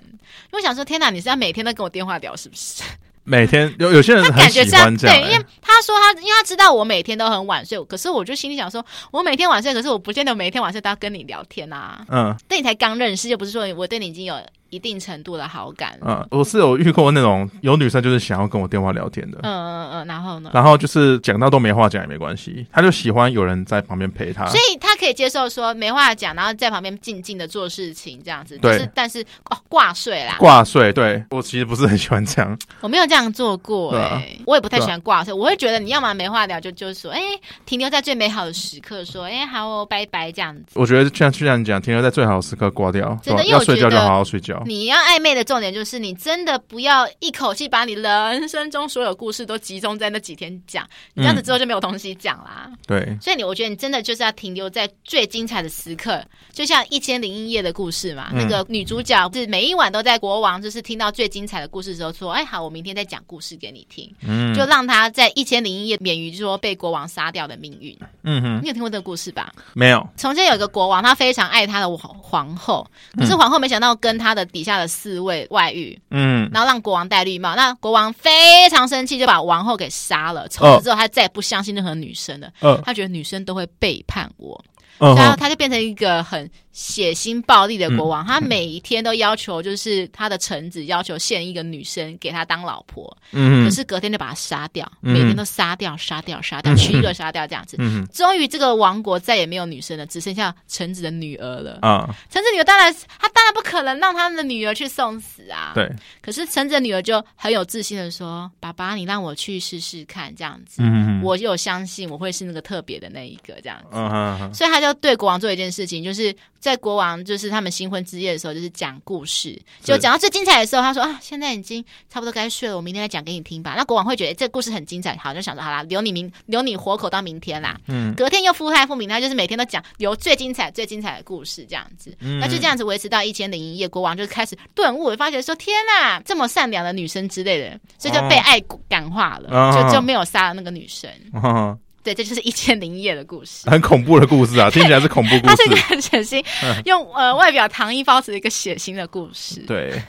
[0.51, 2.83] 因为想说天哪，你是要每天都跟我电话聊是不是？
[3.29, 12.05] 每天 有有些人他感觉这样，对，因为他说他，因为他知道我每天都很晚睡，可是我就心里想说，我每天晚睡，可是我不见得每天晚睡都要跟你聊天啊。
[12.09, 14.35] 嗯，对你才刚认识，又不是说我对你已经有。
[14.71, 20.51] 一定程度的好感，嗯，我是有遇过那种有女生就是想要跟我电话聊天的，嗯嗯嗯，然后呢？
[20.53, 28.59] 然后就是讲到都没话讲也没关系，她就喜欢有人在旁边陪她，所以她可以接受说没话讲，然后在旁边静静的做事情这样子。
[28.59, 37.21] 对，就是、但是哦挂睡啦，挂睡，对我其实不是很喜欢这样，我没有这样做过、欸，哎、啊，我也不太喜欢挂睡，啊、我会觉得你要么没话聊就就是说，哎，
[37.65, 40.73] 停留在最美好的时刻说，哎，好哦，拜拜这样子。
[40.75, 45.49] 我觉得像就像你讲，停留在最好的时刻挂掉，真的，要睡觉就好好睡觉，你要暧昧的。
[45.49, 52.67] 重点就是，你真的不要一口气把你人生中所有故事都集中在那几天讲，你这样子之后就没有东西讲啦。
[52.67, 58.29] 嗯、对，所以你我觉得你真的就是要停留在最精彩的时刻，就像《一千零一夜》的故事嘛。
[58.33, 67.97] 嗯、那个女主角是每一晚都在国王，就是听到最精彩的故事的时候说：“哎，好，我明天再讲故事给你听。”嗯，就让她在《一千零一夜》免于说被国王杀掉的命运。
[68.23, 69.51] 嗯哼，你有听过这个故事吧？
[69.73, 70.07] 没有。
[70.17, 75.47] 从前有一个国王，他非常爱他的皇后，可是皇后没想到跟他的底下的四位。
[75.51, 80.47] 外遇，嗯，然后让国王戴绿帽，那国王非常生气，就把王后给杀了。
[80.49, 82.51] 从此之后，他再也不相信任何女生了。
[82.61, 84.63] 嗯，他觉得女生都会背叛我，
[84.99, 86.51] 然后他就变成一个很。
[86.79, 101.81] 血腥暴力的国王，嗯、他每一天都要求，就是他的臣子要求献一个女生给他当老婆，嗯，可是隔天就把他杀掉，嗯、每天都杀掉、杀掉、杀掉，娶一个杀掉这样子，嗯，终于这个王国再也没有女生了，只剩下臣子的女儿了。
[101.83, 102.15] 啊！
[102.31, 105.91] 臣子女儿当然，他当然不可能让他们的女儿去送死啊，对。
[106.21, 116.33] 可是臣子的女儿就很有自信的说：“爸爸，你让我去试试看，这样子，嗯，我有相信我会是那个特别的那一个这样子，嗯，所以他就对国王做一件事情，就是。”
[116.69, 123.75] 在国王就是他们新婚之夜的时候，就是讲故事，就讲到最精彩的时候，他说啊，现在已经差不多该睡了，我明天再讲给你听吧。
[123.75, 127.79] 那国王会觉得这个故事很精彩，好，就想说好啦，留你明留你活口到明天啦。
[127.87, 141.11] 嗯，隔天又复太复明，他就是每天都讲留最精彩最精彩的故事这样子，嗯、那就这样子维持到一千零一夜，国王就开始顿悟，发觉说天啊，这么善良的女生之类的，所以就被爱感化了，哦、就就没有杀了那个女生。
[141.33, 141.79] 哦
[142.09, 145.55] 对，这就是一千零一夜的故事，很恐怖的故事啊，听起来是恐怖故事。
[145.55, 146.43] 它是一个很血腥，
[146.87, 149.61] 用呃外表糖衣包着的一个血腥的故事。
[149.67, 150.01] 对，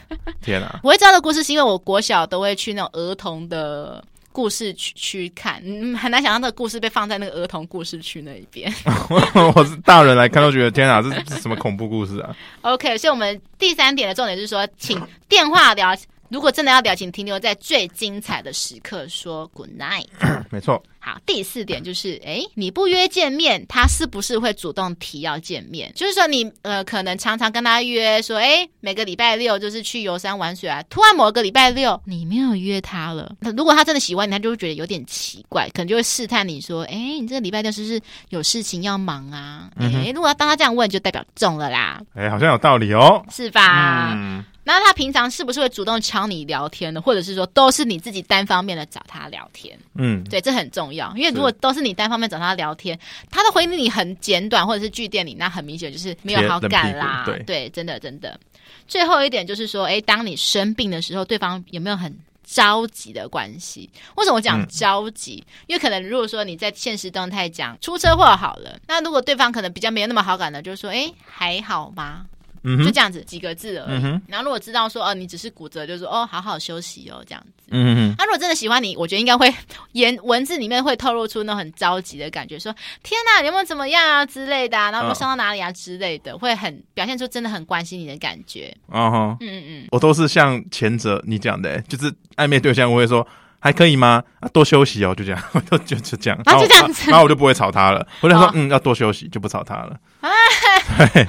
[0.42, 0.80] 天啊！
[0.84, 8.74] 我会知道的故事是因为我国小都会去那种儿童的故事区去看，嗯，很难想象那个故事被放在那个儿童故事区那一边。
[9.54, 12.34] 我是大人来看都觉得天啊，这是什么恐怖故事啊？
[12.62, 15.94] OK，所以我们第三点的重点就是说，请电话聊。
[16.30, 20.06] 如果真的要表情停留在最精彩的时刻说 good night。
[20.50, 20.82] 没错。
[21.02, 25.90] 好，第四点就是，哎，你不约见面，他是不是会主动提要见面？
[25.96, 30.84] 就是说你，你呃，可能常常跟他约说，哎，每个礼拜六就是去游山玩水啊。
[30.90, 39.70] 突然某个礼拜六你没有约他了，如果他真的喜欢你，他就会觉得有点奇怪，可能就会试探你说，哎，你这个礼拜六是不是有事情要忙啊？
[39.78, 42.02] 哎、如果当他这样问，就代表中了啦。
[42.14, 44.12] 哎，好像有道理哦，是吧？
[44.14, 44.44] 嗯。
[44.78, 47.02] 那他平常是不是会主动敲你聊天的？
[47.02, 49.78] 或者是说都是你自己单方面的找他聊天？
[49.96, 52.98] 嗯，对，这很重要，因为如果都是你单方面找他聊天，
[53.32, 57.24] 他的回应你很简短或者是句点你，那很明显就是没有好感啦。
[57.26, 58.40] 对对，真的真的。
[58.88, 63.90] 最后一点就是说，哎，当你生病的时候，对方有没有很着急的关系？
[64.18, 65.44] 为什么我讲着急？
[65.48, 72.26] 嗯、因为可能如果说你在现实动态讲出车祸好了，那如果对方可能比较没有那么好感的，就是说，哎，还好吗？
[72.64, 74.04] 嗯，就这样子几个字而已。
[74.04, 77.64] 嗯、然后如果知道说哦，你只是骨折，就说哦，好好休息哦，这样子。
[77.72, 78.16] 嗯嗯。
[78.18, 79.54] 那如果真的喜欢你，我觉得应该会
[79.94, 88.76] 言文字里面会透露出那种很着急的感觉，说天哪，你有没有怎么样啊之类的、啊，然后有没有伤到哪里啊之类的，哦、会很表现出真的很关心你的感觉。
[88.88, 93.26] 哦哈，嗯嗯嗯，我都是像前者你讲的，就是暧昧对象我会说。
[93.62, 94.24] 还可以吗？
[94.40, 98.08] 啊，多休息哦，就这样， 就就就这样，啊，就这样子，然后我就不会吵他了。
[98.22, 100.00] 我就说，嗯，要多休息，就不吵他了。
[101.14, 101.28] 对，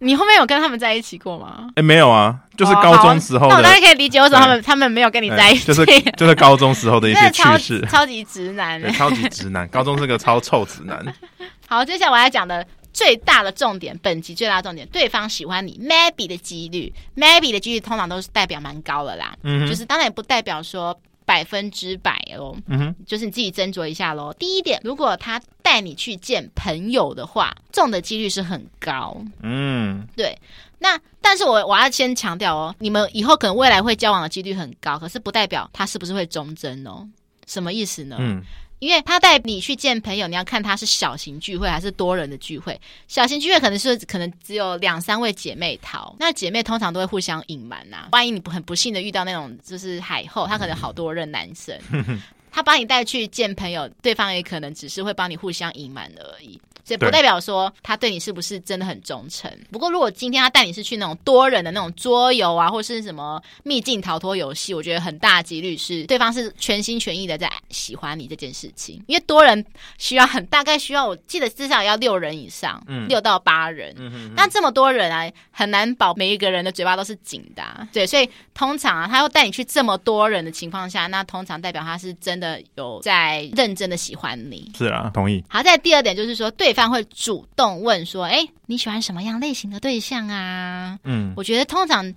[0.00, 1.68] 你后面有跟他们在一起过吗？
[1.76, 3.48] 哎，没有啊，就是高中时候。
[3.48, 5.84] 那我大概可以理解为什么他们他们没有跟你在一起，就是
[6.16, 7.86] 就是高中时候的一些 趣事。
[7.90, 11.14] 超级直男，超级直男，高中是个超臭直男。
[11.68, 19.34] 好，接下来我要讲的最大的重点，本集最大的重点，对方喜欢你，maybe 的几率，maybe 的几率通常都是代表蛮高的啦。
[19.42, 20.98] 嗯，就是当然也不代表说。
[21.30, 24.32] 百分之百哦，嗯哼，就是你自己斟酌一下喽。
[24.32, 29.16] 第一点，如果他带你去见朋友的话，中的几率是很高。
[29.40, 30.36] 嗯，对。
[30.80, 37.08] 那但是我我要先强调哦，你们以后可能未来会交往的几率很高，可是不代表他是不是会忠贞哦。
[37.46, 38.16] 什么意思呢？
[38.18, 38.42] 嗯。
[38.80, 42.78] 因为他带你去见朋友，你要看他是小型聚会还是多人的聚会。
[43.06, 48.08] 小型聚会可能是可能只有两三位姐妹淘，那姐妹通常都会互相隐瞒呐。
[48.12, 51.78] 万一你不很不幸的遇到那种就是海后，他可能好多任男生，
[52.50, 56.58] 他把你带去见朋友，对方也可能只是会帮你互相隐瞒而已。
[56.90, 59.48] 这不代表说他对你是不是真的很忠诚。
[59.70, 69.00] 不过，如果今天他带你是去那种多人的那种桌游啊，或是什么秘境逃脱游戏，我觉得很大几率是对方是全心全意的在喜欢你这件事情。
[69.06, 69.64] 因为多人
[69.98, 73.94] 需要很大概需要，我记得至少要六人以上，嗯，六到八人。
[73.96, 77.86] 嗯哼，那这么多人啊，很难保每一个人的嘴巴都是紧的啊。
[77.92, 84.72] 对，所以通常啊，他要带你去这么多人的情况下，那通常代表他是真的有在认真的喜欢你。
[84.76, 85.44] 是啊，同意。
[85.48, 86.79] 好，在第二点就是说对方。
[86.88, 92.14] 会主动问说：“哎，你喜欢什么样类型的对象啊？”嗯，我觉得通常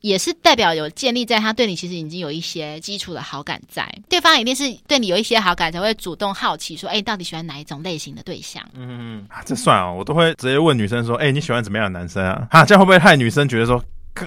[0.00, 8.86] 也是代表有建立在他对你其实已经有一些基础的好感在，对方一定是对你有一些好感才会主动好奇说：“哎，到底喜欢哪一种类型的对象？”嗯
[9.20, 13.82] 嗯啊，这算哦，我都会直接问女生说：“哎，你喜欢怎么样的男生啊？”哈，这样会不会害女生觉得说？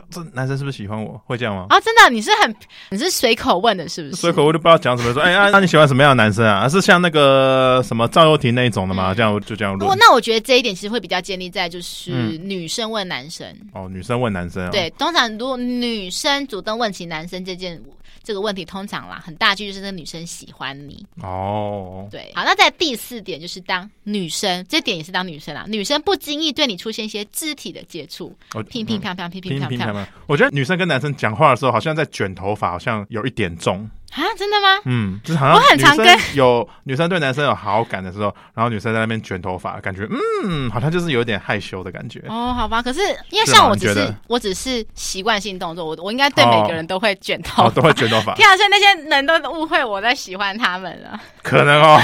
[0.10, 1.19] 这男生是不是喜欢我？
[1.26, 1.65] 会这样吗？
[1.69, 2.56] 啊，真的，你是很
[2.89, 4.15] 你是随口问的，是不是？
[4.15, 6.67] 随口我就不知道讲什么，说哎啊，那、啊、你喜欢什么样的男生啊？
[6.67, 9.13] 是像那个什么赵又廷那一种的吗？
[9.13, 9.97] 嗯、这样就这样问。
[9.97, 13.47] 那我觉得这一点其实会比较建立在就是女生问男生。
[13.47, 14.69] 嗯、哦，女生问男生、哦。
[14.71, 17.82] 对，通常如果女生主动问起男生这件。
[18.24, 22.08] 这个问题通常啦，很大句就是那女生喜欢你哦。
[22.12, 28.36] 对，好，那在第四点就是当女生，这点也是当女生啦，女生不经意对你出现一些肢体的接触，
[28.70, 30.06] 乒乒乓乓，乒乒乓乓。
[30.26, 33.89] 我觉得女生跟男生讲话的时候，好像在卷头发，好像有一点重。
[34.13, 34.80] 啊，真的吗？
[34.86, 40.08] 嗯，就是好像我很常跟有女生对男生有好感的时候，然后女生在那边卷头发，感觉
[40.43, 42.24] 嗯，好像就是有点害羞的感觉。
[42.28, 48.34] 哦，好吧，可是因为像我只是我只是习惯性动作，我我应该对每个人都会卷头发，都会卷头发。
[48.39, 51.20] 天啊，所以那些人都误会我在喜欢他们了。
[51.43, 52.02] 可能哦。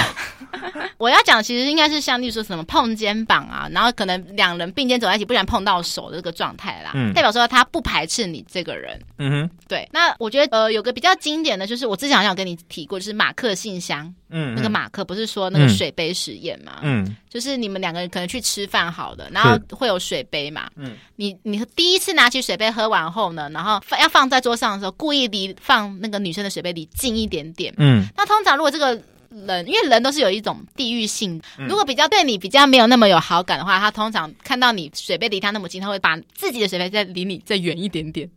[0.98, 9.00] 我要讲其实应该是像例如说什么碰肩膀啊，然后可能两人并肩走在一起，不然碰到手的这个状态啦，嗯，代表说他不排斥你这个人。
[9.18, 9.88] 嗯哼，对。
[9.90, 11.93] 那我觉得呃，有个比较经典的就是我。
[11.96, 29.00] 之前好像有跟你提过，就是马克信箱，嗯，那个马克不是说那个水杯实验嘛，嗯，就是你们两个人可能去吃饭好的，然后会有水杯嘛，嗯，你你第一次拿起水杯喝完后呢，然后放要放在桌上的时候，故意离放那个女生的水杯离近一点点，嗯，那通常如果这个
[29.46, 38.30] 人，因为人都是有一种地域性，如果比较对你比较没有那么有好感的话，他通常看到你水杯离他那么近，他会把自己的水杯再离你再远一点点。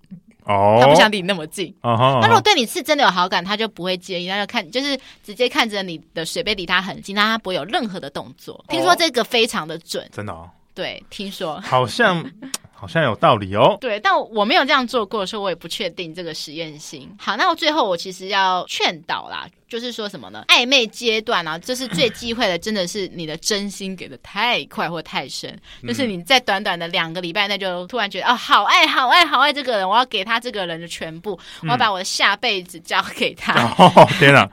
[0.48, 1.74] 哦，他不想离你那么近。
[1.82, 8.64] 哦，那如果对你是真的有好感，他就不会介意，他就看，就是直接看着你的水杯离他很近，但他不会有任何的动作。
[8.70, 10.50] 听说这个非常的准，真的哦。
[10.74, 12.24] 对，听说好像
[12.72, 13.78] 好像有道理哦。
[13.82, 17.10] 对，但我没有这样做过，所以我也不确定这个实验性。
[17.18, 19.48] 好，那我最后我其实要劝导啦。
[19.70, 20.46] 就是说什么呢？
[20.48, 25.50] 暧昧阶段啊，这是最 忌讳的，真的是你的真心给的太快或太深。
[25.82, 33.54] 嗯、就是你在短短的两个礼拜内就突然觉得啊、哦，好爱好爱好爱这个人，我要给他这个人的全部，嗯、我要把我的下辈子交给他。
[33.78, 34.50] 哦 天哪！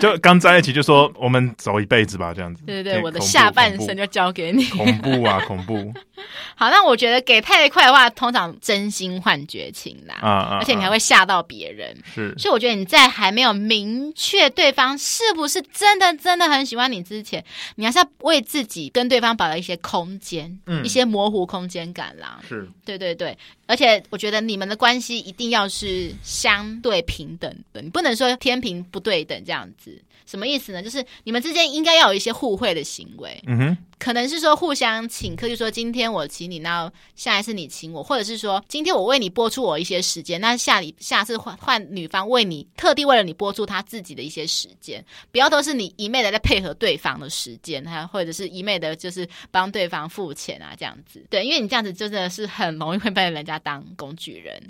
[0.00, 2.64] 就刚在一起就说我们走一辈子吧，这样子。
[2.66, 4.64] 对对对，我的下半生就交给你。
[4.66, 5.94] 恐怖啊，恐怖！
[6.56, 11.96] 好，那我觉得给太快的话，通常真心换绝情啦，啊啊啊而且你还会吓到别人。
[12.12, 14.50] 是，所以我觉得你在还没有明确。
[14.56, 17.44] 对方是不是真的真的很喜欢你之前，
[17.76, 22.40] 你还是要为自己跟对方保留一些空间，嗯，一些模糊空间感啦。
[22.48, 30.02] 是，对对对，而且我觉得你们的关系一定要是相对平等的，你不能说天平不对等这样子。
[30.26, 30.82] 什么意思呢？
[30.82, 33.40] 就是你们之间应该要有一些互惠的行为。
[33.46, 54.60] 嗯哼，可能是说互相请客，就说今天我请你，那下一次你请我，或者是说今天我为你播出我一些时间，那下礼下次换换女方为你特地为了你播出她自己的一些时间，不要都是你一昧的在配合对方的时间，还或者是一昧的就是帮对方付钱啊这样子，对，因为你这样子真的是很容易会被人家当工具人。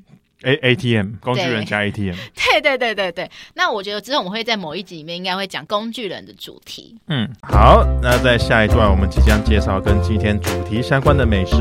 [0.42, 3.30] A A T M 工具人加 A T M， 对对对对对。
[3.54, 6.94] 那我觉得之后我们会在某一集里面应该会讲工具人的主题。
[7.08, 7.84] 嗯，好。
[8.02, 11.56] 那在下一段我们即将介绍跟今天主题相关的美食。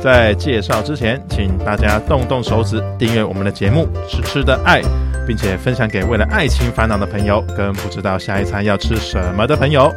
[0.00, 4.82] 在介绍之前，请大家动动手指订阅我们的节目《吃吃的爱》，
[5.26, 9.92] 并且分享给为了爱情烦恼的朋友，跟不知道下一餐要吃什么的朋友。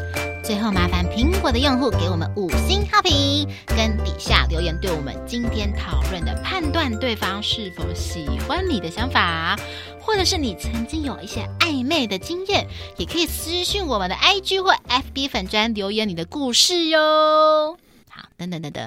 [0.49, 9.55] 最后，麻烦苹果的用户给我们五星好评，跟底下留言对我们今天讨论的判断对方是否喜欢你的想法，
[10.01, 12.65] 或者是你曾经有一些暧昧的经验，
[12.97, 17.77] 也可以私讯我们的 IG 或 FB 粉专留言你的故事哟。
[18.09, 18.83] 好，等等等等，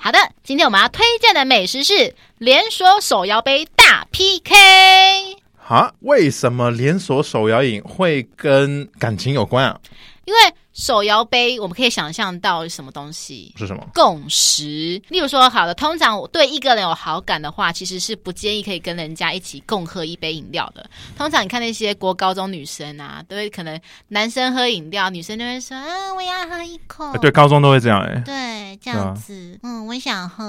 [0.00, 5.36] 好的，今天我们要推荐的美食是连锁手摇杯大 PK。
[5.54, 9.78] 好，为什么连锁手摇饮会跟感情有关啊？
[10.24, 13.54] 因为手摇杯，我们可以想象到什么东西？
[13.56, 13.86] 是什么？
[13.94, 15.00] 共识。
[15.08, 20.88] 例如说，好的，通常我对一个人有好感的话，其实是不建议可以跟人家一起共喝一杯饮料的。
[21.16, 27.04] 通常你看那些国高中女生啊，都会可能男生喝饮料，女生就会说：“嗯，我也要喝一口。
[27.12, 28.22] 欸”对，高中都会这样哎、欸。
[28.24, 29.54] 对，这样子。
[29.62, 30.44] 啊、嗯，我想喝。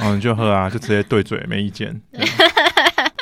[0.00, 1.98] 哦，你就喝啊，就直接对嘴，没意见。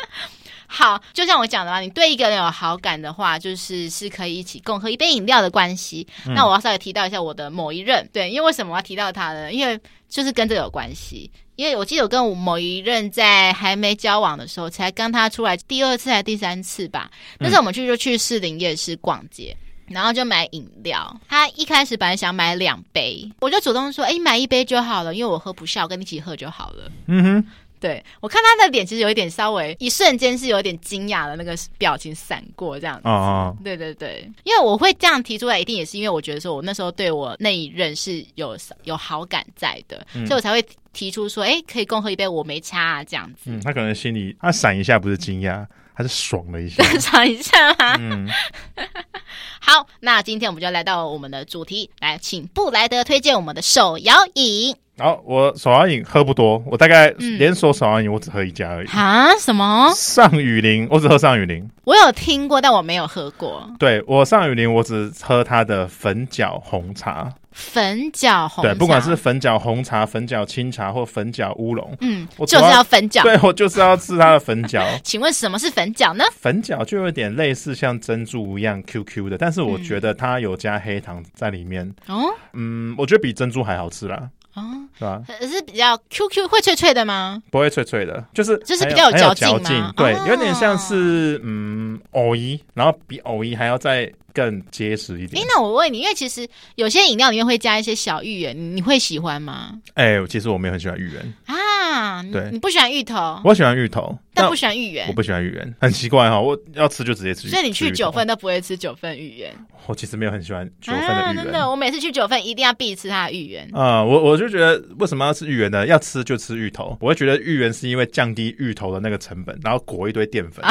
[0.75, 6.07] 好，就像我讲的嘛，你对一个人有好感的话，就是是可以一起共喝一杯饮料的关系。
[6.27, 9.53] 嗯、那我要稍微提到一下我的某一任，对，因为为什么我要提到他呢？
[9.53, 11.31] 因为就是跟这个有关系。
[11.57, 17.11] 因为我记得我跟我某一任在还没交往的时候，才跟他出来第二次还是第三次吧。
[17.39, 19.55] 那时候我们去就去士林夜市逛街，
[19.87, 21.20] 然后就买饮料。
[21.29, 27.47] 他一开始本来想买两杯，我就主动说：“哎，买一杯就好了，因为我喝不下，我跟你一起喝就好了。”嗯哼。
[27.83, 33.03] 对，我看他的脸，其实有一点稍微一瞬间是有点惊讶的那个表情闪过这样子。
[33.09, 43.51] 哦哦，对对对，因为我会这样提出来，一定也是因为我觉得说我那时候对我那一任是有有好感在的，嗯、所以我才会提出说，哎，可以共喝一杯，我没差啊这样子。
[43.51, 45.66] 嗯，他可能心里他闪一下不是惊讶，
[45.97, 47.97] 他是爽了一下， 爽一下吗？
[47.99, 48.28] 嗯。
[49.61, 54.76] 好，那今天我们就来到我们的主题，来请布莱德推荐我们的手摇饮。
[55.03, 58.88] 好，我手摇饮喝不多，我大概连锁手摇饮我只喝一家而已。
[58.90, 59.34] 啊？
[59.36, 59.92] 什么？
[59.96, 61.68] 上雨林，我只喝上雨林。
[61.82, 63.68] 我有听过，但我没有喝过。
[63.80, 67.28] 对，我上雨林，我只喝它的粉角红茶。
[67.50, 73.24] 粉角红茶，对，不管是粉角红茶、粉角清茶或粉角乌龙，嗯，我就是要粉角。
[73.24, 74.86] 对，我就是要吃它的粉角。
[75.03, 76.22] 请问什么是粉角呢？
[76.38, 81.92] 粉角就有点类似像珍珠一样 QQ 的，但是我觉得它有加黑糖在里面。
[82.07, 82.22] 哦，
[82.53, 84.28] 嗯，我觉得比珍珠还好吃啦。
[84.55, 84.62] 哦，
[84.98, 85.22] 是吧？
[85.26, 87.42] 可是比较 Q Q 会脆脆的吗？
[87.50, 89.48] 不会脆脆的，就是就是比较有嚼劲
[89.80, 89.92] 嘛？
[89.96, 95.42] 对，有点像是嗯藕衣，然后比藕衣还要再更结实一点。
[95.42, 99.72] 哎，那我问你，因为其实有些饮料里面会加一些小芋圆，你会喜欢吗？
[99.94, 102.22] 哎，其实我没有很喜欢芋圆啊。
[102.24, 103.40] 对，你不喜欢芋头？
[103.44, 104.16] 我喜欢芋头。
[104.43, 106.40] 但不喜欢芋圆，我不喜欢芋圆，很奇怪哈。
[106.40, 107.49] 我要吃就直接吃。
[107.49, 109.53] 所以你去九份都不会吃九份芋圆？
[109.86, 111.45] 我其实没有很喜欢九份的芋圆。
[111.45, 113.68] 真的，我每次去九份一定要必吃它的芋圆。
[113.72, 115.86] 啊，我我就觉得为什么要吃芋圆呢？
[115.86, 116.97] 要吃就吃芋头。
[117.01, 120.64] 我会觉得芋圆是因为降低芋头的那个成本，然后裹一堆淀粉。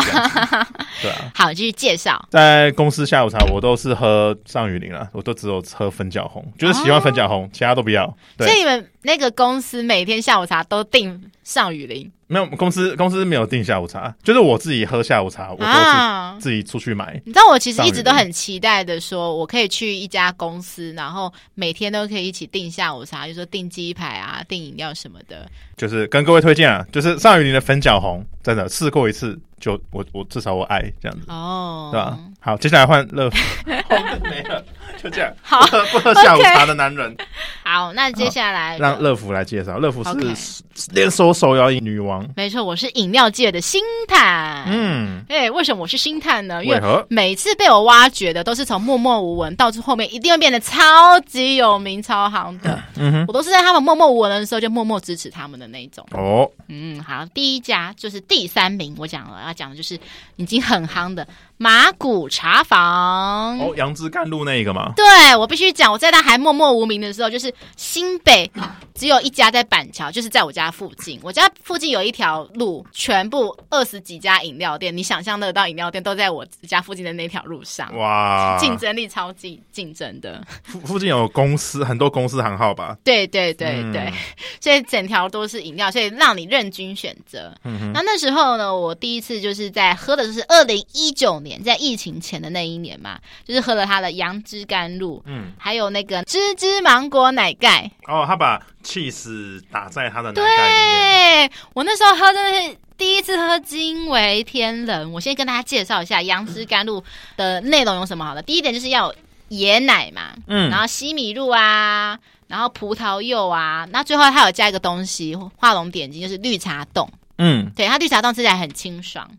[1.01, 1.31] 对啊。
[1.33, 2.25] 好，继续介绍。
[2.29, 8.15] 在公司下午茶，我都是喝上雨林了，我都只有喝粉角红，就是喜欢粉角红，其他都不要。
[8.37, 8.47] 对。
[8.47, 12.11] 所以你们那个公司每天下午茶都订上雨林？
[12.27, 17.05] 没有，公司公司没有订下午茶，就是我自己喝下午茶，我都是自己出去买。
[17.05, 25.49] 啊、你知道我其实一直都很期待的，说我可以去一家公司，然后每天都可以一起订下午茶，就说订鸡排啊、订饮料什么的。
[25.75, 29.37] 就是跟各位推荐啊，就是上雨林的粉角红，真的试过一次。
[29.59, 32.19] 就我我至少我爱这样子哦，对吧？
[32.39, 33.37] 好，接下来换乐芙，
[34.27, 34.65] 没了，
[35.01, 35.31] 就这样。
[35.41, 37.15] 好，不喝，下午茶的男人。
[37.63, 39.77] 好，那接下来让乐福来介绍。
[39.77, 44.65] 乐福是连锁手摇饮女王，没错，我是饮料界的星探。
[44.67, 46.63] 嗯，哎，为什么我是星探呢？
[46.65, 52.81] 因为每次被我挖掘的都是从默默无闻到最后面一定会变得超级有名、超行的。
[52.97, 56.05] 嗯哼，我都是在他们默默无闻的时候就默默支持他们的那种。
[56.11, 59.53] 哦，嗯，好，第一家就是第三名，我讲了要。
[59.61, 59.99] 讲的就是
[60.37, 61.27] 已经很夯的
[61.57, 64.90] 马古茶坊哦，杨枝甘露那一个吗？
[64.91, 64.95] 啊。
[64.95, 68.49] 对，我必须讲，我在他还默默无名的时候，就是新北
[68.93, 71.19] 只有一家在板桥，就是在我家附近。
[71.23, 77.95] 我家附近有一条路，全部二十几家饮料店，你想象得到饮料店都在我家附近的那条路上。
[77.97, 80.41] 哇，竞争力超级竞争的。
[80.63, 82.97] 附附近有公司，很多公司行号吧？
[83.03, 84.13] 对对对对，嗯、
[84.59, 87.53] 所以整条都是饮料，所以让你任君选择。
[87.63, 87.91] 嗯哼。
[87.93, 97.89] 那那时候呢，我第一次就是在喝的就是二零一九年，在疫情前的那一年嘛，就是喝了他的杨枝甘露，嗯，还有那个芝芝芒果奶盖。
[98.07, 101.49] 哦，他把 cheese 打在他的奶盖里面。
[101.49, 105.11] 对，我那时候喝真的是第一次喝，惊为天人。
[105.11, 107.03] 我先跟大家介绍一下杨枝甘露
[107.35, 108.41] 的内容有什么好的。
[108.41, 109.15] 第一点就是要有
[109.57, 112.17] 椰奶嘛，嗯，然后西米露啊，
[112.47, 117.09] 然后葡萄柚啊，那最后它有加一个东西，画龙点睛，就是绿茶冻。
[117.37, 119.29] 嗯，对，它绿茶冻吃起来很清爽。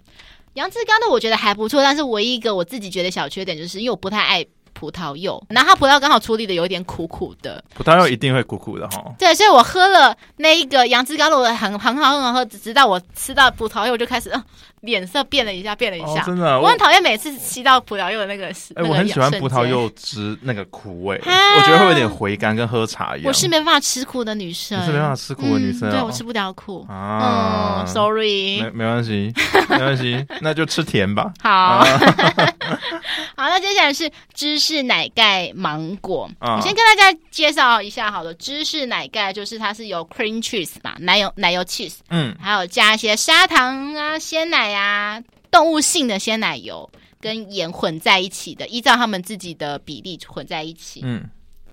[0.55, 4.45] 杨枝甘露我觉得还不错，但是唯一一个我自己觉得小缺点，就是因为我不太爱。
[4.83, 7.62] 葡萄柚，然后它葡萄刚好处理的有点苦苦的。
[7.72, 9.05] 葡萄柚一定会苦苦的哈。
[9.16, 14.45] 对，所以我喝了那一个杨枝甘露的很很好很好喝，直到我吃到葡萄柚，我就开始呃
[14.80, 16.22] 脸色变了一下，变了一下。
[16.22, 18.47] 哦、真的，我很讨厌每次吸到葡萄柚的那个。
[18.47, 23.28] 哎、欸，我很喜欢葡萄柚汁那个苦味，啊、我觉得会有点回甘，跟喝茶一样。
[23.28, 25.93] 我是没办法吃苦的女生，你是没办法吃苦的女生、哦嗯。
[25.93, 27.85] 对，我吃不了苦啊。
[27.85, 29.33] 嗯，sorry，没没关系，
[29.68, 31.33] 没关系，那就吃甜吧。
[31.41, 31.87] 好，
[33.37, 35.53] 好，那接下来是芝士奶盖。
[35.55, 38.33] 芒果，我先跟大家介绍一下好了。
[38.35, 46.89] 芝士奶盖就是它是由 cream cheese 嘛，奶油奶油 cheese，嗯，还有加一些砂糖啊、鲜奶啊、动物性的鲜奶油
[47.21, 51.29] 跟盐混在一起的，依照他们自己的比例混在一起，嗯。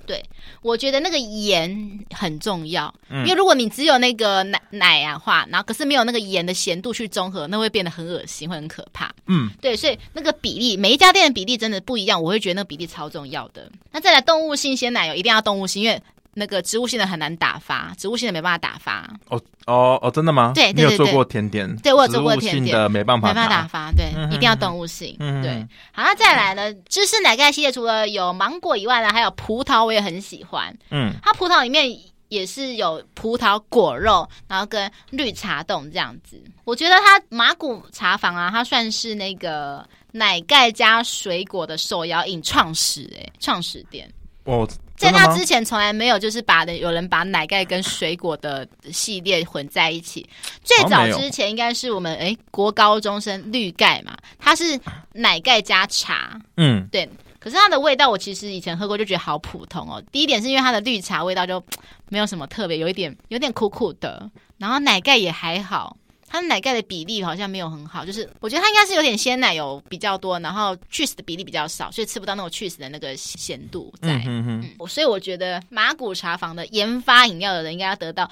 [0.10, 0.26] 对，
[0.64, 9.14] 我觉得那个盐很重要，嗯、因为如果你只有那个奶奶啊话，然后可是没有那个盐的咸度去中和，那会变得很恶心，会很可怕。
[9.28, 13.72] 嗯，对，所以那个比例，每一家店的比例真的不一样，我会觉得那个比例超重要的。
[13.91, 16.01] 那再来动物性鲜奶油，一定要动物性，因为。
[16.34, 19.09] 那个植物性的很难打发，植物性的没办法打发。
[19.30, 20.51] 哦哦哦，真的吗？
[20.55, 21.75] 对，对，对，对，你有做过甜点？
[21.77, 22.89] 对，我有做过甜点。
[22.89, 23.91] 没办法，没办法打发。
[23.91, 25.15] 对，一定要动物性。
[25.19, 25.51] 嗯，对。
[25.91, 26.73] 好，那再来呢？
[26.88, 30.75] 芝士奶盖系列除了有芒果以外呢，还有葡萄，我也很喜欢。
[30.91, 31.86] 嗯，它葡萄里面
[32.30, 36.41] 也是有葡萄果肉，然后跟绿茶冻这样子。
[36.63, 44.11] 我觉得它麻古茶坊啊，它算是那个奶盖加水果的手摇饮创始哎，创始店。
[44.50, 44.68] 哦。
[44.97, 50.28] 在他之前，从来没有就是把的有人把奶盖跟水果的系列混在一起。
[50.62, 54.78] 最早之前应该是我们哎、欸、国高中生绿盖嘛，它是
[55.14, 57.10] 奶盖加茶，嗯，对。
[57.39, 60.04] 可是它的味道我其实以前喝过就觉得好普通哦。
[60.12, 61.64] 第一点是因为它的绿茶味道就
[62.10, 65.95] 没有什么特别，有一点有点苦苦的，然后奶盖也还好。
[66.30, 74.09] 它的奶盖的比例好像没有很好，就是我觉得它应该是有点鲜奶油比较多，然后 cheese 的比例比较少，所以吃不到那种 cheese 的那个咸度在。
[74.09, 78.30] 嗯哼哼嗯，所以我觉得马古茶坊的研发饮料的人应该要得到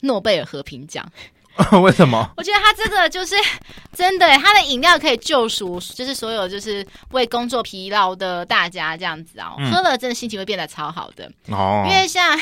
[0.00, 1.06] 诺贝尔和平奖。
[1.82, 2.30] 为什么？
[2.36, 3.34] 我觉得他这个就是
[3.94, 11.82] 真的，他的饮料可以救赎，就是所有就是为工作疲劳的大家这样子啊，嗯、喝了真的心情会变得超好的哦。
[11.88, 12.38] 因为像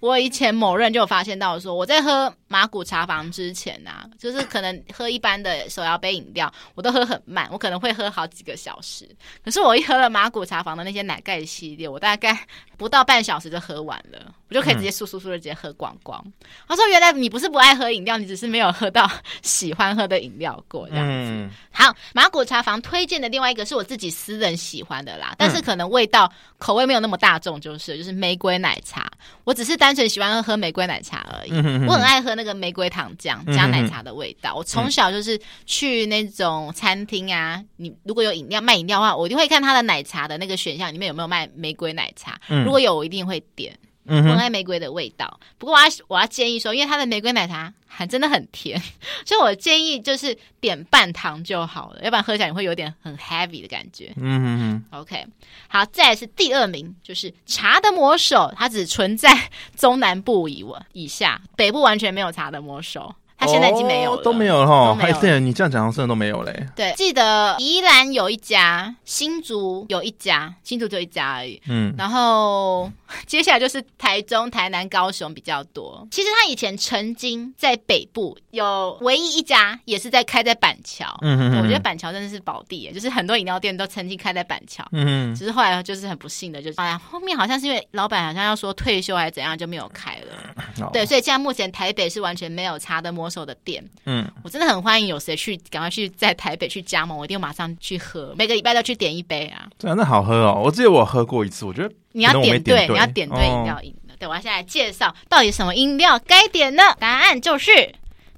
[0.00, 9.08] 我以前某任就有发现到说，我在喝麻古茶坊之前啊，就是可能喝一般的手摇杯饮料，我都喝很慢，我可能会喝好几个小时。
[9.42, 12.38] 可是我一喝了马古茶坊的那些奶盖系列，我大概
[12.76, 16.22] 不到半小时就喝完了，我就可以直接速速速的直接喝光光。
[16.26, 16.32] 嗯、
[16.68, 19.08] 他说：“原来你不是不爱喝饮料，你只是没。”有喝到
[19.40, 21.30] 喜欢喝的饮料过这样子。
[21.30, 26.28] 嗯、好，马古茶坊推荐的另外一个是我自己私人喜欢的啦，但是可能味道
[26.58, 29.08] 口味没有那么大众，就是就是玫瑰奶茶。
[29.44, 31.52] 我只是单纯喜欢喝喝玫瑰奶茶而已。
[31.86, 34.52] 我很爱喝那个玫瑰糖浆加奶茶的味道。
[34.52, 42.40] 嗯、我从小就是去那种餐厅啊，你如果有饮料卖饮料的话，我一定会看它的奶茶的那个选项里面有没有卖玫瑰奶茶。
[42.48, 43.76] 嗯、如果有，我一定会点。
[44.08, 45.38] 嗯，我爱玫瑰的味道。
[45.58, 48.80] 不过我要我要建议说，因为它的玫瑰奶茶还真的很甜，
[49.24, 54.12] 所以我建议就是点半糖就好了，要不然喝起来你会有点很 heavy 的感觉。
[54.16, 54.58] 嗯哼
[54.90, 55.00] 哼。
[55.00, 55.26] OK，
[55.68, 63.14] 好，再来是第二名，就是茶的魔手，它只存在中南部以以下，北部完全没有茶的魔手。
[63.38, 64.94] 他现在已经没有了，都没有了哈。
[64.96, 66.66] 还对，你这样讲，好像都没有嘞。
[66.74, 71.60] 对，记得宜兰有一家，新竹有一家，新竹就一家而已。
[71.68, 72.90] 嗯，然后
[73.26, 76.06] 接下来就是台中、台南、高雄比较多。
[76.10, 81.06] 其实他以前曾经在北部有唯一一家，也是在开在板桥。
[81.22, 84.84] 嗯嗯，我觉得板桥真的是宝地，就是很多饮料店都曾经开在板桥。
[84.90, 90.88] 嗯，只是后来就是很不幸的，就是哎呀，后面好像是因为老板好像要说退休还是怎样，就没有开了。
[90.92, 93.84] 对，所以现在目前台北是完全没有茶的魔手的店。
[94.06, 99.68] 嗯，我真的很欢迎有谁去，赶快去在台北去加盟，我一定马上去喝，每个礼拜都去点一杯啊。
[99.78, 100.62] 真的好喝哦！
[100.64, 104.14] 我记得我喝过一次，我觉得你要点对，你要点对饮料饮的。
[104.18, 106.82] 对，我要先来介绍到底什么饮料该点呢？
[106.98, 107.70] 答案就是。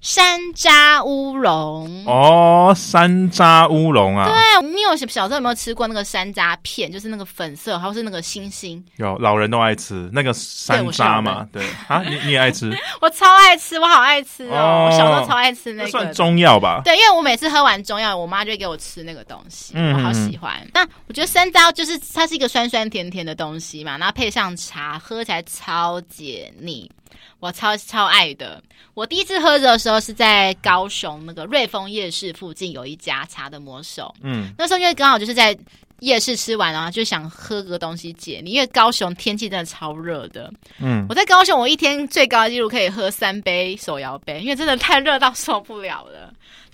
[0.00, 4.26] 山楂乌龙哦，山楂乌龙啊！
[4.26, 6.90] 对，你有小时候有没有吃过那个山楂片？
[6.90, 8.82] 就是那个粉色，还是那个星星？
[8.96, 11.46] 有，老人都爱吃那个山楂嘛？
[11.52, 12.74] 对啊，你你也爱吃？
[13.02, 14.88] 我超爱吃，我好爱吃哦！
[14.90, 16.80] 我小时候超爱吃那个，算中药吧？
[16.82, 20.66] 对，因为我每次喝完中药，我妈就会给我吃那个东西，我好喜欢。
[20.72, 26.90] 那我觉得山楂就是它是一个酸酸甜甜的东西嘛，然后配上茶，喝起来超解腻。
[27.40, 28.62] 我超超爱的。
[28.94, 34.14] 我第一次喝的时候是在高雄那个瑞丰夜市附近有一家茶的魔手。
[34.22, 35.56] 嗯，那时候因为刚好就是在
[36.00, 38.50] 夜市吃完，然后就想喝个东西解腻。
[38.52, 40.52] 因为高雄天气真的超热的。
[40.80, 46.32] 嗯，我在高雄，我一天最高的纪录可以喝三杯手摇杯，因为真的太热到受不了了。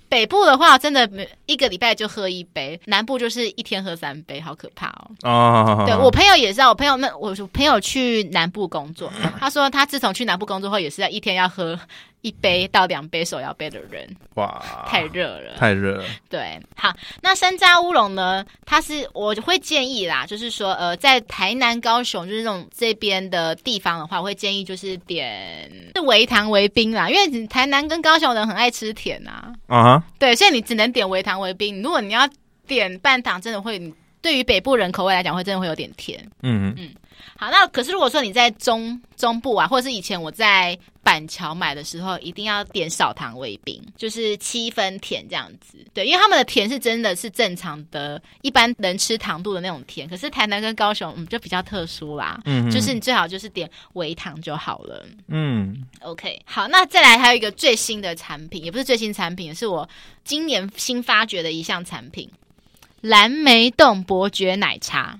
[0.08, 1.08] 北部的话，真的
[1.46, 5.10] 一个礼拜就喝一杯；南部就是一天喝三杯，好可怕哦！
[5.22, 11.78] 哦，对，我朋友也是啊，我朋友那我朋友去南部工作，他说他自从去南部工作后，也是要一天要喝。
[12.26, 14.04] 一杯到两杯手摇杯的人，
[14.34, 16.04] 哇，太热了，太热了。
[16.28, 18.44] 对，好，那山楂乌龙呢？
[18.64, 29.54] 它是我会建议啦，就是说，呃，在台南、高雄就是这种这边的地方的话，我会建议就是点是微糖微冰啦，因为台南跟高雄人很爱吃甜啊。
[29.68, 31.80] 啊哈，对，所以你只能点微糖微冰。
[31.80, 32.28] 如果你要
[32.66, 33.80] 点半糖，真的会
[34.20, 36.20] 对于北部人口味来讲，会真的会有点甜。
[36.42, 36.90] 嗯嗯。
[37.36, 45.78] 好，那可是如果说你在中中部啊，或者是以前我在板桥买的时候，一定要点少糖味冰，就是七分甜这样子。
[45.94, 50.08] 对，因为他们的甜是真的是正常的，一般能吃糖度的那种甜。
[50.08, 52.40] 可是台南跟高雄，嗯，就比较特殊啦。
[52.44, 55.06] 嗯，就是你最好就是点微糖就好了。
[55.28, 59.88] 嗯，OK，好，那再来还有一个最新的产品，也不是最新产品，是我
[60.24, 62.28] 今年新发掘的一项产品——
[63.00, 65.18] 蓝莓冻伯爵奶茶。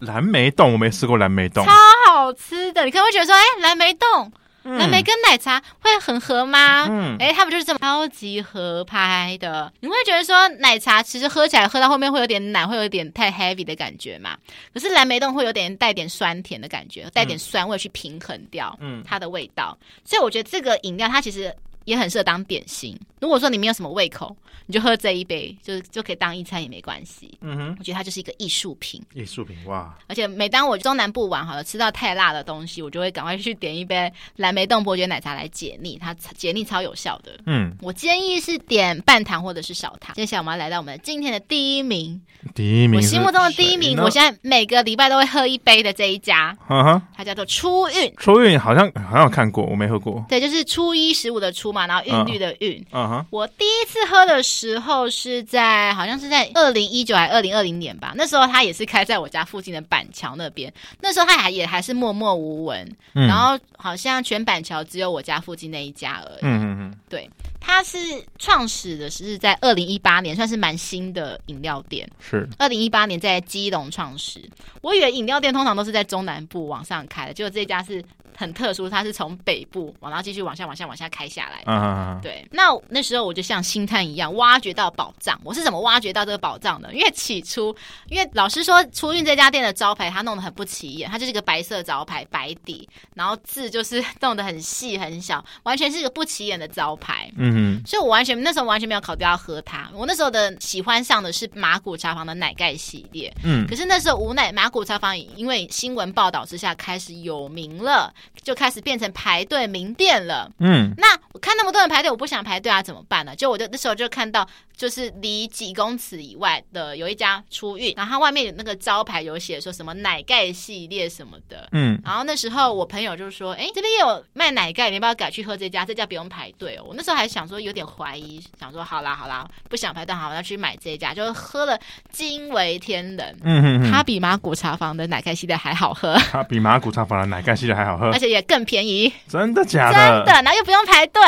[0.00, 1.72] 蓝莓冻我没试过，蓝莓冻超
[2.06, 2.84] 好吃的。
[2.84, 4.32] 你可能会觉得说，哎、欸，蓝莓冻，
[4.62, 6.86] 嗯、蓝莓跟奶茶会很合吗？
[6.88, 9.72] 嗯，哎、欸，他们就是这么超级合拍的。
[9.80, 14.36] 你会觉得说，奶茶其实喝起来喝到后面会有点奶，会有点太 heavy 的感觉嘛。
[14.72, 19.76] 可是蓝莓冻会有点带点酸甜的感觉，带点酸味去平衡掉嗯它的味道。
[19.80, 21.54] 嗯、所以我觉得这个饮料它其实。
[21.88, 22.94] 也很适合当点心。
[23.18, 24.36] 如果说你没有什么胃口，
[24.66, 27.36] 你就喝这一杯，就就可以当一餐也没关系。
[27.40, 29.02] 嗯哼，我觉得它就是一个艺术品。
[29.14, 29.96] 艺术品哇！
[30.06, 37.32] 而且每当我中南部玩好了，吃到太辣的东西，我就会赶快去点一杯蓝莓冻伯爵奶茶来解腻，它解腻超有效的。
[37.46, 40.14] 嗯，我建议是点半糖或者是少糖。
[40.14, 42.20] 接下来我们要来到我们今天的第一名，
[42.54, 48.14] 第一名，我心目中的第一名，我现在每个礼拜都会喝一杯的这一家，嗯哼，它叫做初韵。
[48.16, 50.24] 初韵好像好像有看过，我没喝过。
[50.28, 52.84] 对，就是初一十五的初嘛，然后韵律的韵。
[52.92, 60.72] 嗯哼，我第一次喝的时候是在好像是在二零一九还是二零二零年吧，那时候它也是开在我家附近的板桥那边。
[61.00, 66.38] 那时候它还也还是默默无闻，嗯、然后好像全板桥只有我家附近那一家而已。
[66.42, 67.28] 嗯嗯嗯，对。
[67.60, 67.98] 它是
[68.38, 72.08] 创始的是在二零一八年，算是蛮新的饮料店。
[72.18, 74.40] 是二零一八年在基隆创始。
[74.80, 78.02] 我以为饮料店通常都是在中南部往上开的，结果这家是
[78.38, 81.64] 很特殊，它是从北部往然后继续往下、往下、往下开下来。
[81.66, 82.16] 嗯。
[82.22, 85.36] 对，那那时候我就像星探一样挖掘到宝藏。
[85.42, 86.94] 我是怎么挖掘到这个宝藏的？
[86.94, 87.74] 因为起初，
[88.08, 97.28] 因为老师说初运这家店的招牌它弄得很不起眼，它就是一个白色招牌，白底，然后字就是 弄得很细很小，完全是一个不起眼的招牌。
[97.36, 97.52] 嗯。
[97.52, 99.90] 哼，所以我完全那时候完全没有考虑要喝它。
[99.92, 108.12] 我那时候的喜欢上的是马古茶坊的奶盖系列，嗯，可是那时候无奈马古茶坊因为新闻报道之下开始有名了，
[108.42, 113.34] 就开始变成排队名店了，嗯，那我看那么多人排队，我不想排队啊，怎么办呢？
[113.36, 114.48] 就我就那时候就看到。
[114.78, 125.84] 就是离几公尺以外的有一家初韵，然后它外面有那个招牌有写说什么奶盖系列什么的，嗯，然后那时候我朋友就说，哎，这边也有卖奶盖，你要不要改去喝这家？
[125.84, 126.84] 这家不用排队哦。
[126.86, 131.76] 我那时候还想说有点怀疑，想说好啦好啦，不想排队，好，我要去买这家，就喝了
[132.12, 140.24] 惊为天人，嗯它比麻古茶坊的奶盖系列还好喝，它比麻古茶坊的奶盖系列还好喝，而且也更便宜，真的假的？
[140.26, 141.22] 真的，然后又不用排队。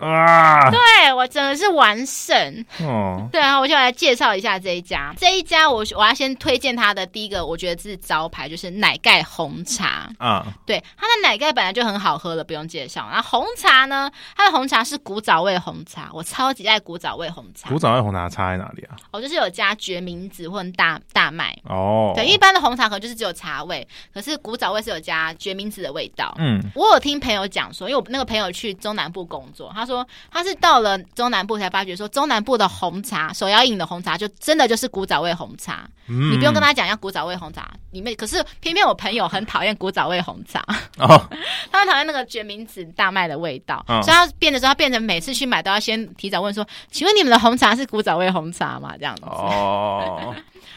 [0.00, 0.70] 啊！
[0.70, 3.28] 对我真的是完胜哦。
[3.30, 5.14] 对啊，我就来介绍一下这一家。
[5.18, 10.46] 这一家我我要先推荐它的第一个，我觉得是招牌，就是奶盖红茶啊。
[10.64, 13.08] 对，它的奶盖本来就很好喝了，不用介绍。
[13.12, 17.68] 然后红茶呢，它的红茶是古早味红茶，我超级爱古早味红茶。
[17.68, 18.96] 古早味红茶差在哪里啊？
[19.10, 22.12] 哦，就是有加决明子或大大麦哦。
[22.14, 26.34] 对，一般的红茶可能就是只有茶味，可是古早味是有加决明子的味道。
[26.38, 29.89] 嗯，我有听朋友讲说，因为我那个朋友去中南部工作，他说
[30.30, 35.88] 他是到了中南部才发觉说，中南部的红茶手摇饮的红茶就真的就是古早味红茶。
[36.08, 40.60] 嗯，你不用跟他讲要古早味红茶里面，可是偏偏我朋友很讨厌古早味红茶
[40.98, 41.20] 哦，
[41.70, 48.94] 他很讨厌那个决明子大麦的味道，哦、所以他变的时候，他变成每次去买都要先提早问说，请问你们的红茶是古早味红茶吗？
[48.98, 50.34] 这样子哦。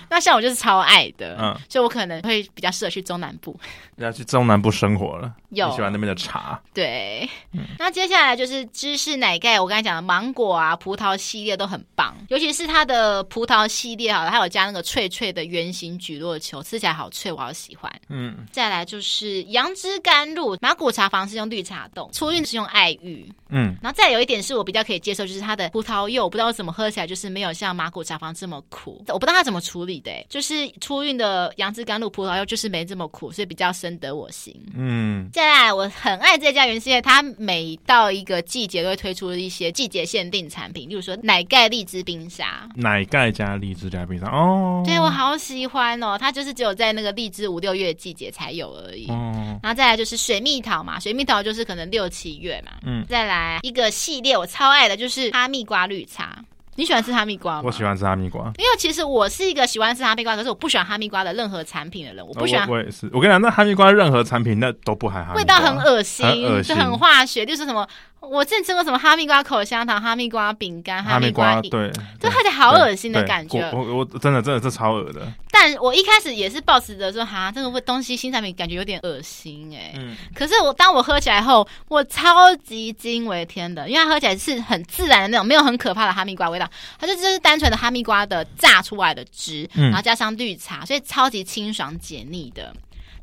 [0.10, 3.58] 那像我就是超爱的，嗯，所以我可能会比较适合去中南部，
[3.98, 5.34] 要去中南部生活了。
[5.50, 7.30] 有喜欢那边的茶，对。
[7.52, 17.92] 嗯、 那接下来就是芝士奶盖，我刚才讲的芒果啊、葡萄系列都很棒，尤其是它的葡萄系列，好了，它有加那个脆脆的圆形橘络球，吃起来好脆，我好喜欢。
[18.10, 23.32] 嗯，再来就是杨枝甘露，马古茶房是用绿茶冻，初韵是用爱玉。
[23.50, 34.56] 嗯，然后再有一点是我比较可以接受，就是它的葡萄柚，我不知道怎么喝起来就是没有像马古茶房这么苦，我不知道它怎么处理的，就是初运的杨枝甘露葡萄柚就是没这么苦，所以比较深得我心。
[34.76, 35.30] 嗯。
[35.32, 49.08] 再来我很爱这家原因，它每到一个季节都会推出一些季节限定产品，例如说奶盖荔枝冰沙，奶盖加荔枝加冰沙哦，对我好喜欢哦，它就是只有在那个荔枝五六月季节才有而已。
[49.10, 52.74] 哦，然后再来就是水蜜桃嘛，水蜜桃就是可能六七月嘛。
[52.86, 56.43] 嗯，再来一个系列我超爱的就是哈密瓜绿茶。
[56.76, 57.62] 你喜欢吃哈密瓜吗？
[57.66, 62.26] 我喜欢吃哈密瓜，因为其实我是一个喜欢吃哈密瓜，可是我不喜欢哈密瓜的任何产品的人。
[62.26, 63.10] 我不喜欢，我，我也是。
[63.14, 67.88] 我跟你讲，那哈密瓜任何产品那都不含哈密瓜，味道很恶心，很恶心，就很化学，就是什么。
[68.30, 73.60] 我之前吃过什么哈密瓜口香糖、哈密瓜饼干、哈密瓜，对，就看起来好恶心的感觉。
[73.74, 75.22] 我我真的真的这超恶的。
[75.52, 79.94] 但我一开始也是抱持着说，哈，这个东西新产品感觉有点恶心哎、欸。
[79.98, 80.16] 嗯。
[80.34, 86.68] 可是我当我喝起来后，我超级惊为天的，因为它喝起来是很自然的那种，没有很可怕的哈密瓜味道，
[86.98, 92.74] 它就就是单纯的哈密瓜的榨出来的汁，然后加上绿茶，所以超级清爽解腻的。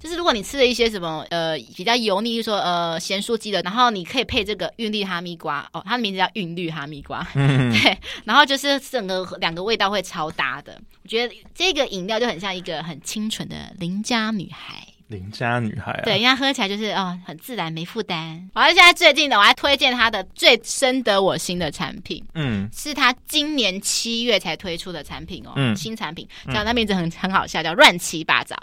[0.00, 10.80] 就是如果你吃了一些什么呃比较油腻，就是说呃咸酥鸡的，然后你可以配这个韵律哈密瓜哦，它的名字叫韵律哈密瓜， 嗯、对，然后就是整个两个味道会超搭的。
[11.02, 18.48] 我觉得这个饮料就很像一个很清纯的邻家女孩，邻家女孩、啊，对，因为它喝起来就是哦很自然没负担。
[18.54, 26.26] 我现在最近的我还推荐它的最深得我心的产品，嗯，是它今年七月才推出的产品哦，嗯、新产品。
[26.54, 28.56] 叫它名字很很好笑，叫乱七八糟。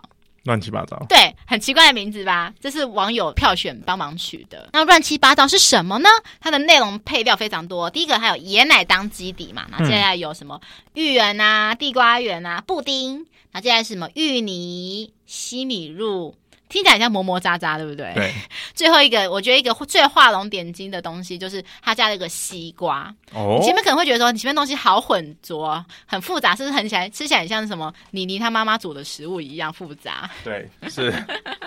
[0.48, 2.54] 乱七八糟，对，很奇怪的名字吧？
[2.62, 4.70] 这是网友票选帮忙取的。
[4.72, 6.08] 那乱七八糟是什么呢？
[6.40, 7.90] 它的内容配料非常多。
[7.90, 10.60] 第一个还有椰奶当基底嘛，那接下来有什么
[10.94, 16.34] 芋圆啊、地瓜圆啊、布丁，那接下来是什么芋泥、西米露。
[16.70, 18.12] 听起来像磨磨渣渣，对不对？
[18.14, 18.34] 对。
[18.76, 23.14] 最后一个，我觉得一个最画龙点睛的东西，就是他加了一个西瓜。
[23.34, 23.58] 哦。
[23.60, 30.30] 你前面可能会觉得说，你前面东西好混浊，很复杂，是不是很起来吃起来很像什么妮妮她妈妈煮的食物一样复杂？
[30.44, 31.12] 对，是。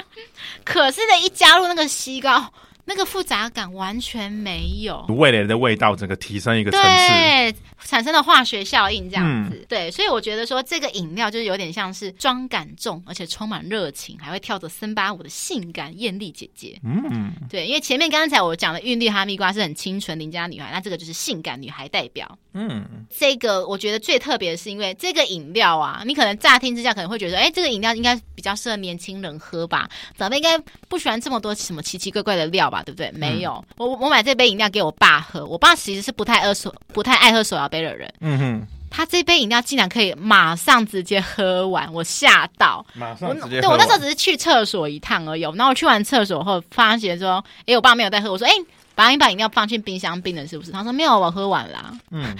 [0.64, 2.50] 可是呢，一加入那个西瓜。
[2.90, 29.88] 那个复杂感完全没有，味蕾的味道整个提升一个层次，对，产生了化学效应这样子，嗯、对，所以我觉得说这个饮料就是有点像是妆感重，而且充满热情，还会跳着森巴舞的性感艳丽姐姐，嗯，对，因为前面刚才我讲的韵律哈密瓜是很清纯邻家女孩，那这个就是性感女孩代表，嗯，这个我觉得最特别的是因为这个饮料啊，你可能乍听之下可能会觉得，哎，这个饮料应该比较适合年轻人喝吧，
[30.18, 32.79] 长辈应该不喜欢这么多什么奇奇怪怪的料吧。
[32.82, 33.10] 对不对？
[33.12, 35.44] 没有，我我买这杯饮料给我爸喝。
[35.44, 38.12] 我爸其实是不太喝手不太爱喝手摇杯的人。
[38.20, 42.84] 嗯哼，他这杯饮料竟然可以马上直接喝完，我吓到。
[42.94, 43.38] 马上。
[43.48, 45.42] 对，我那时候只是去厕所一趟而已。
[45.42, 48.52] 然后我去完厕所后，发现说：“哎，我爸没有在喝。”我说：“哎，
[48.94, 52.36] 把你把饮料放进冰箱冰了是不是？”他说：“没有，我喝完了。”嗯。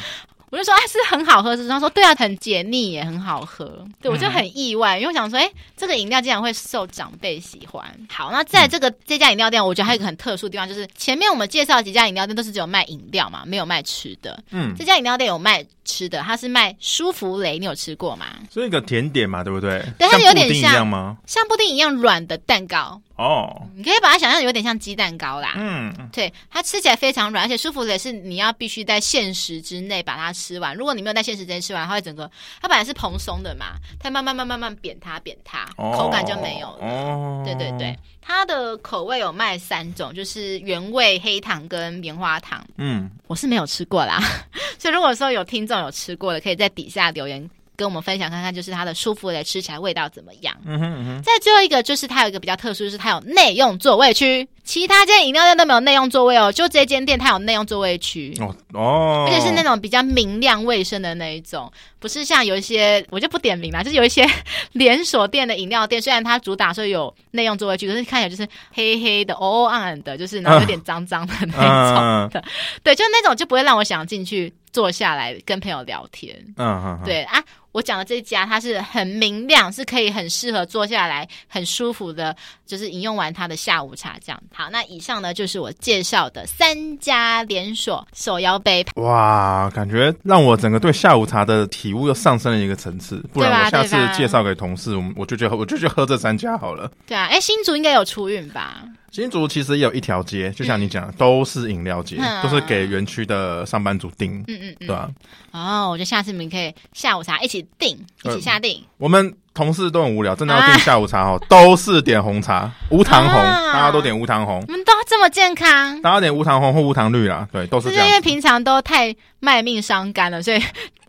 [0.50, 1.68] 我就说，哎，是很好喝，是？
[1.68, 3.86] 他说，对啊，很解腻也很好喝。
[4.02, 7.84] 对，我就很意外，因为我想说，哎，这个饮料竟然会受长辈喜欢。
[8.08, 14.42] 好，那在这个这家饮料店，我觉得还有一个很特殊的地方，就是前面我们介绍的几家饮料店都是只有卖饮料嘛，没有卖吃的。
[14.50, 18.26] 嗯，这家饮料店有卖吃的，它是卖舒芙蕾，你有吃过吗？
[18.52, 19.84] 是一个甜点嘛，对不对？
[19.98, 21.16] 对，它有点像，像吗？
[21.26, 23.00] 像布丁一样软的蛋糕。
[23.16, 25.52] 哦，你可以把它想象有点像鸡蛋糕啦。
[25.56, 30.74] 嗯，对，它吃起来非常软，而且舒芙蕾是你要必须在限时之内把它吃完。
[30.74, 32.30] 如果你没有在限时间吃完，它会整个
[32.62, 36.86] 它本来是蓬松的嘛，它慢慢慢慢慢慢扁塌扁塌，哦、口感就没有了。
[36.86, 42.64] 哦、对对对，它的口味有卖三种，就是原味黑糖跟棉花糖。
[42.76, 44.18] 嗯，我是没有吃过啦，
[44.78, 47.48] 所以如果说有听众有吃过的，可以在底下留言。
[47.80, 50.54] 跟我们分享看看，就是它的舒服的吃起来味道怎么样？
[50.66, 51.22] 嗯哼嗯哼。
[51.22, 58.36] 再最后一个就是它有一个比较特殊，就是它有内用座位区，其他间饮料店都没有内用座位哦，就这间店它有内用座位区。
[58.38, 64.28] 哦哦，而且是那种比较明亮卫生的那一种，不是像有一些我就不点名了，就是有一些
[64.72, 72.44] 连锁店的饮料店，虽然它主打说有内用座位区，可是看起来就是黑黑的、哦哦暗暗的，就是然后有点脏脏的那种的，
[72.82, 76.36] 对，就那种就不会让我想进去坐下来跟朋友聊天。
[76.56, 77.42] 嗯嗯，对啊。
[77.72, 82.34] 我讲的这家，它是很明亮，是可以很适合坐下来很舒服的，
[82.66, 84.42] 就是饮用完它的下午茶这样。
[84.52, 88.84] 好，那以上呢就是我介绍的三家连锁手摇杯。
[88.96, 93.24] 哇，感觉让我整个对下午茶的体悟又上升了一个层次。
[93.32, 96.90] 不然我下次介绍给同事，我们我就觉得我就去喝这三家好了。
[97.06, 98.82] 对啊，哎，新竹应该有出运吧？
[99.10, 105.10] 新竹其实也有一条街，就像你讲都是饮料街，嗯、都是给园区的上班族订，嗯嗯，对吧？
[105.50, 108.76] 哦，我觉得下次你们可以下午茶一起订，一起下订。
[108.76, 114.62] 呃、我们同事都很无聊，真的要订下午茶哦，啊、都是点红茶，无糖红，啊、大家都点无糖红。
[114.68, 118.04] 我们都这么健康，大家点无糖红或无糖绿啦，对，都是这样。
[118.04, 120.62] 是因为平常都太卖命伤肝了，所以。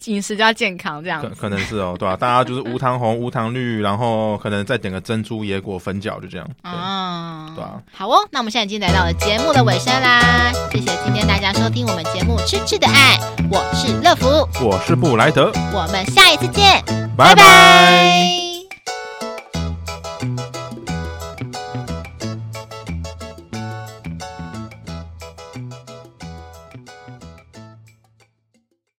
[0.05, 2.17] 饮食就要健康，这样可可能是哦，对吧、啊？
[2.17, 6.47] 大家就是无糖红、无糖绿，然后可能再点个珍珠野果粉饺，就这样。
[6.63, 7.81] 嗯，对啊。
[7.93, 13.17] 好哦，那我们现在已经来到了节目的尾声啦，谢谢今天大家收听我们节目《吃吃的爱》，
[13.51, 14.27] 我是乐福，
[14.65, 16.83] 我是布莱德，我们下一次见，
[17.15, 18.50] 拜拜。